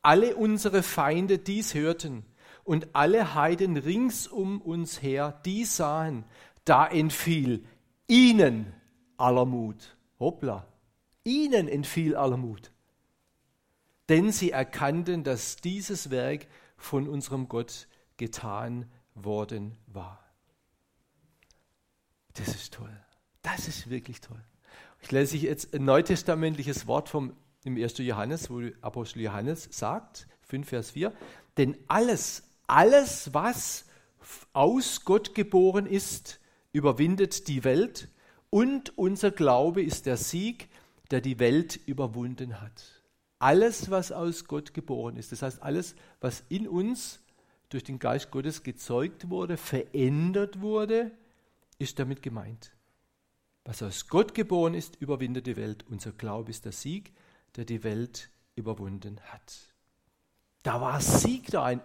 alle 0.00 0.36
unsere 0.36 0.82
Feinde 0.82 1.38
dies 1.38 1.74
hörten 1.74 2.24
und 2.64 2.94
alle 2.94 3.34
Heiden 3.34 3.76
rings 3.76 4.26
um 4.26 4.62
uns 4.62 5.02
her 5.02 5.40
dies 5.44 5.76
sahen, 5.76 6.24
da 6.64 6.86
entfiel 6.86 7.66
ihnen 8.06 8.72
aller 9.18 9.44
Mut. 9.44 9.96
Hoppla, 10.18 10.66
ihnen 11.22 11.68
entfiel 11.68 12.16
aller 12.16 12.38
Mut. 12.38 12.72
Denn 14.08 14.32
sie 14.32 14.52
erkannten, 14.52 15.22
dass 15.22 15.56
dieses 15.56 16.10
Werk 16.10 16.46
von 16.78 17.08
unserem 17.08 17.48
Gott 17.48 17.88
getan 18.16 18.90
worden 19.14 19.76
war. 19.86 20.25
Das 22.38 22.48
ist 22.48 22.74
toll. 22.74 22.90
Das 23.42 23.68
ist 23.68 23.88
wirklich 23.90 24.20
toll. 24.20 24.42
Ich 25.00 25.12
lese 25.12 25.36
jetzt 25.36 25.74
ein 25.74 25.84
neutestamentliches 25.84 26.86
Wort 26.86 27.08
vom, 27.08 27.36
im 27.64 27.76
1. 27.76 27.98
Johannes, 27.98 28.50
wo 28.50 28.60
Apostel 28.80 29.22
Johannes 29.22 29.68
sagt, 29.70 30.26
5 30.42 30.68
Vers 30.68 30.90
4, 30.92 31.12
denn 31.56 31.76
alles, 31.86 32.44
alles, 32.66 33.32
was 33.32 33.84
aus 34.52 35.04
Gott 35.04 35.34
geboren 35.34 35.86
ist, 35.86 36.40
überwindet 36.72 37.48
die 37.48 37.64
Welt 37.64 38.08
und 38.50 38.96
unser 38.98 39.30
Glaube 39.30 39.82
ist 39.82 40.06
der 40.06 40.16
Sieg, 40.16 40.68
der 41.10 41.20
die 41.20 41.38
Welt 41.38 41.78
überwunden 41.86 42.60
hat. 42.60 43.02
Alles, 43.38 43.90
was 43.90 44.12
aus 44.12 44.46
Gott 44.46 44.74
geboren 44.74 45.16
ist, 45.16 45.32
das 45.32 45.42
heißt 45.42 45.62
alles, 45.62 45.94
was 46.20 46.42
in 46.48 46.66
uns 46.66 47.20
durch 47.68 47.84
den 47.84 47.98
Geist 47.98 48.30
Gottes 48.30 48.62
gezeugt 48.62 49.28
wurde, 49.28 49.56
verändert 49.56 50.60
wurde, 50.60 51.10
ist 51.78 51.98
damit 51.98 52.22
gemeint. 52.22 52.72
Was 53.64 53.82
aus 53.82 54.08
Gott 54.08 54.34
geboren 54.34 54.74
ist, 54.74 54.96
überwindet 54.96 55.46
die 55.46 55.56
Welt. 55.56 55.84
Unser 55.88 56.12
Glaube 56.12 56.50
ist 56.50 56.64
der 56.64 56.72
Sieg, 56.72 57.12
der 57.56 57.64
die 57.64 57.82
Welt 57.82 58.30
überwunden 58.54 59.20
hat. 59.26 59.74
Da 60.62 60.80
war 60.80 61.00
Sieg 61.00 61.50
da, 61.50 61.64
ein 61.64 61.80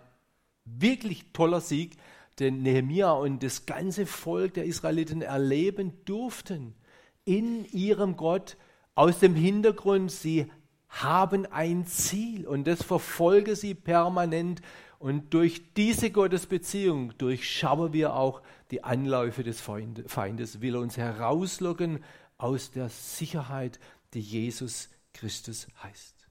wirklich 0.66 1.34
toller 1.34 1.62
Sieg, 1.62 1.98
den 2.40 2.62
Nehemia 2.62 3.12
und 3.12 3.44
das 3.44 3.66
ganze 3.66 4.06
Volk 4.06 4.54
der 4.54 4.66
Israeliten 4.66 5.22
erleben 5.22 5.94
durften. 6.06 6.76
In 7.26 7.66
ihrem 7.66 8.16
Gott, 8.16 8.58
aus 8.96 9.20
dem 9.20 9.36
Hintergrund, 9.36 10.12
sie 10.12 10.52
haben 10.88 11.46
ein 11.46 11.86
Ziel 11.86 12.46
und 12.48 12.66
das 12.66 12.84
verfolge 12.84 13.56
sie 13.56 13.74
permanent. 13.74 14.62
Und 15.02 15.34
durch 15.34 15.74
diese 15.74 16.12
Gottesbeziehung 16.12 17.18
durchschauen 17.18 17.92
wir 17.92 18.14
auch 18.14 18.44
die 18.70 18.84
Anläufe 18.84 19.42
des 19.42 19.60
Feindes, 19.60 20.62
will 20.62 20.76
uns 20.76 20.96
herauslocken 20.96 22.04
aus 22.38 22.70
der 22.70 22.88
Sicherheit, 22.90 23.80
die 24.14 24.20
Jesus 24.20 24.90
Christus 25.12 25.66
heißt. 25.82 26.28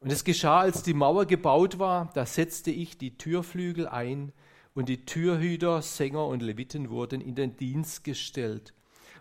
Und 0.00 0.10
es 0.10 0.24
geschah, 0.24 0.58
als 0.58 0.82
die 0.82 0.92
Mauer 0.92 1.26
gebaut 1.26 1.78
war, 1.78 2.10
da 2.14 2.26
setzte 2.26 2.72
ich 2.72 2.98
die 2.98 3.16
Türflügel 3.16 3.86
ein 3.86 4.32
und 4.74 4.88
die 4.88 5.04
Türhüter, 5.04 5.82
Sänger 5.82 6.26
und 6.26 6.42
Leviten 6.42 6.90
wurden 6.90 7.20
in 7.20 7.36
den 7.36 7.56
Dienst 7.56 8.02
gestellt. 8.02 8.74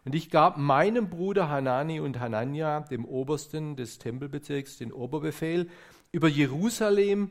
Und 0.04 0.16
ich 0.16 0.32
gab 0.32 0.58
meinem 0.58 1.12
Bruder 1.12 1.48
Hanani 1.48 2.00
und 2.00 2.20
Hanania, 2.20 2.80
dem 2.80 3.06
Obersten 3.06 3.76
des 3.76 4.00
Tempelbezirks, 4.00 4.78
den 4.78 4.92
Oberbefehl 4.92 5.70
über 6.12 6.28
Jerusalem, 6.28 7.30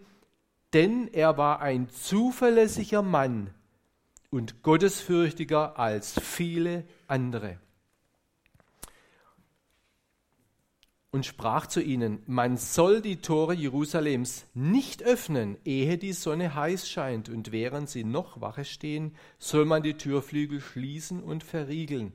denn 0.73 1.09
er 1.13 1.39
war 1.39 1.61
ein 1.61 1.89
zuverlässiger 1.89 3.03
Mann 3.03 3.51
und 4.31 4.63
gottesfürchtiger 4.63 5.79
als 5.79 6.19
viele 6.21 6.85
andere. 7.07 7.59
und 11.17 11.25
sprach 11.25 11.67
zu 11.67 11.81
ihnen, 11.81 12.23
man 12.27 12.59
soll 12.59 13.01
die 13.01 13.23
Tore 13.23 13.55
Jerusalems 13.55 14.45
nicht 14.53 15.03
öffnen, 15.03 15.57
ehe 15.65 15.97
die 15.97 16.13
Sonne 16.13 16.55
heiß 16.55 16.91
scheint, 16.91 17.31
und 17.31 17.53
während 17.53 17.89
sie 17.89 18.05
noch 18.05 18.43
wache 18.43 18.67
stehen, 18.67 19.17
soll 19.39 19.65
man 19.65 19.83
die 19.83 19.95
Türflügel 19.95 20.61
schließen 20.61 21.23
und 21.23 21.43
verriegeln, 21.43 22.13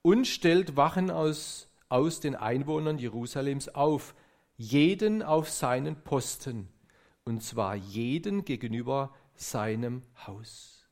und 0.00 0.28
stellt 0.28 0.76
Wachen 0.76 1.10
aus, 1.10 1.68
aus 1.88 2.20
den 2.20 2.36
Einwohnern 2.36 2.98
Jerusalems 2.98 3.68
auf, 3.68 4.14
jeden 4.56 5.24
auf 5.24 5.50
seinen 5.50 5.96
Posten, 6.04 6.68
und 7.26 7.42
zwar 7.42 7.74
jeden 7.74 8.44
gegenüber 8.44 9.12
seinem 9.34 10.02
Haus. 10.26 10.88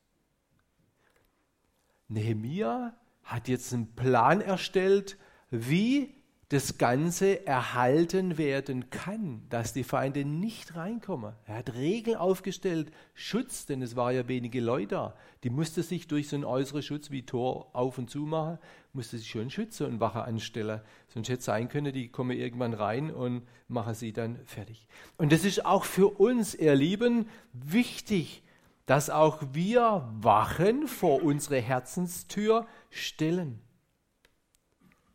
Nehemia 2.08 2.94
hat 3.22 3.48
jetzt 3.48 3.72
einen 3.72 3.94
Plan 3.94 4.40
erstellt, 4.40 5.16
wie 5.50 6.23
das 6.54 6.78
Ganze 6.78 7.44
erhalten 7.48 8.38
werden 8.38 8.88
kann, 8.88 9.42
dass 9.48 9.72
die 9.72 9.82
Feinde 9.82 10.24
nicht 10.24 10.76
reinkommen. 10.76 11.34
Er 11.46 11.56
hat 11.56 11.74
Regeln 11.74 12.16
aufgestellt, 12.16 12.92
Schutz, 13.12 13.66
denn 13.66 13.82
es 13.82 13.96
war 13.96 14.12
ja 14.12 14.28
wenige 14.28 14.60
Leute 14.60 14.86
da. 14.94 15.16
Die 15.42 15.50
musste 15.50 15.82
sich 15.82 16.06
durch 16.06 16.28
so 16.28 16.36
einen 16.36 16.44
äußeren 16.44 16.82
Schutz 16.82 17.10
wie 17.10 17.26
Tor 17.26 17.74
auf 17.74 17.98
und 17.98 18.08
zu 18.08 18.20
machen, 18.20 18.58
musste 18.92 19.18
sich 19.18 19.28
schon 19.28 19.50
schützen 19.50 19.86
und 19.86 19.98
Wache 19.98 20.22
anstellen. 20.22 20.80
Sonst 21.08 21.28
hätte 21.28 21.40
es 21.40 21.44
sein 21.44 21.68
können, 21.68 21.92
die 21.92 22.08
kommen 22.08 22.38
irgendwann 22.38 22.72
rein 22.72 23.10
und 23.10 23.42
machen 23.66 23.94
sie 23.94 24.12
dann 24.12 24.38
fertig. 24.44 24.86
Und 25.16 25.32
das 25.32 25.44
ist 25.44 25.66
auch 25.66 25.84
für 25.84 26.20
uns, 26.20 26.54
ihr 26.54 26.76
Lieben, 26.76 27.28
wichtig, 27.52 28.44
dass 28.86 29.10
auch 29.10 29.42
wir 29.52 30.08
Wachen 30.20 30.86
vor 30.86 31.20
unsere 31.20 31.60
Herzenstür 31.60 32.68
stellen, 32.90 33.60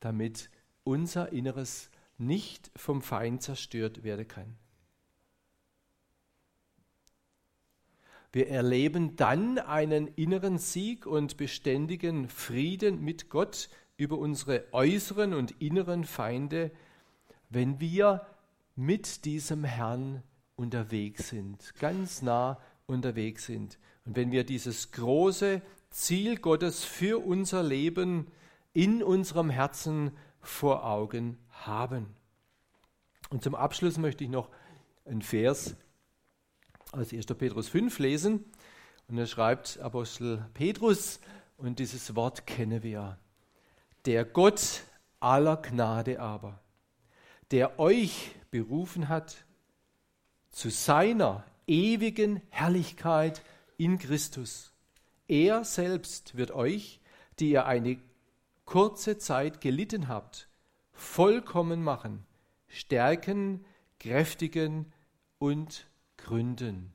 damit 0.01 0.49
unser 0.89 1.31
Inneres 1.31 1.91
nicht 2.17 2.71
vom 2.75 3.03
Feind 3.03 3.43
zerstört 3.43 4.03
werden 4.03 4.27
kann. 4.27 4.55
Wir 8.31 8.49
erleben 8.49 9.15
dann 9.15 9.59
einen 9.59 10.07
inneren 10.07 10.57
Sieg 10.57 11.05
und 11.05 11.37
beständigen 11.37 12.27
Frieden 12.27 13.03
mit 13.03 13.29
Gott 13.29 13.69
über 13.97 14.17
unsere 14.17 14.65
äußeren 14.71 15.35
und 15.35 15.61
inneren 15.61 16.05
Feinde, 16.05 16.71
wenn 17.51 17.79
wir 17.79 18.25
mit 18.75 19.25
diesem 19.25 19.63
Herrn 19.63 20.23
unterwegs 20.55 21.29
sind, 21.29 21.75
ganz 21.79 22.23
nah 22.23 22.59
unterwegs 22.87 23.45
sind. 23.45 23.77
Und 24.05 24.15
wenn 24.15 24.31
wir 24.31 24.43
dieses 24.43 24.91
große 24.91 25.61
Ziel 25.91 26.37
Gottes 26.37 26.83
für 26.83 27.23
unser 27.23 27.61
Leben 27.61 28.27
in 28.73 29.03
unserem 29.03 29.51
Herzen 29.51 30.11
vor 30.41 30.85
Augen 30.85 31.37
haben. 31.49 32.15
Und 33.29 33.43
zum 33.43 33.55
Abschluss 33.55 33.97
möchte 33.97 34.23
ich 34.23 34.29
noch 34.29 34.49
einen 35.05 35.21
Vers 35.21 35.75
aus 36.91 37.13
1. 37.13 37.25
Petrus 37.27 37.69
5 37.69 37.99
lesen. 37.99 38.45
Und 39.07 39.17
da 39.17 39.25
schreibt 39.25 39.79
Apostel 39.79 40.45
Petrus, 40.53 41.19
und 41.57 41.79
dieses 41.79 42.15
Wort 42.15 42.47
kennen 42.47 42.83
wir. 42.83 43.17
Der 44.05 44.23
Gott 44.23 44.83
aller 45.19 45.57
Gnade 45.57 46.19
aber, 46.21 46.61
der 47.51 47.79
euch 47.79 48.31
berufen 48.49 49.09
hat 49.09 49.45
zu 50.49 50.69
seiner 50.69 51.43
ewigen 51.67 52.41
Herrlichkeit 52.49 53.43
in 53.77 53.99
Christus. 53.99 54.73
Er 55.27 55.63
selbst 55.63 56.37
wird 56.37 56.51
euch, 56.51 57.01
die 57.39 57.51
ihr 57.51 57.65
eine 57.65 57.99
kurze 58.69 59.17
Zeit 59.17 59.61
gelitten 59.61 60.09
habt, 60.09 60.47
vollkommen 60.91 61.81
machen, 61.81 62.27
stärken, 62.67 63.65
kräftigen 63.99 64.93
und 65.39 65.89
gründen. 66.17 66.93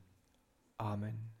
Amen. 0.77 1.33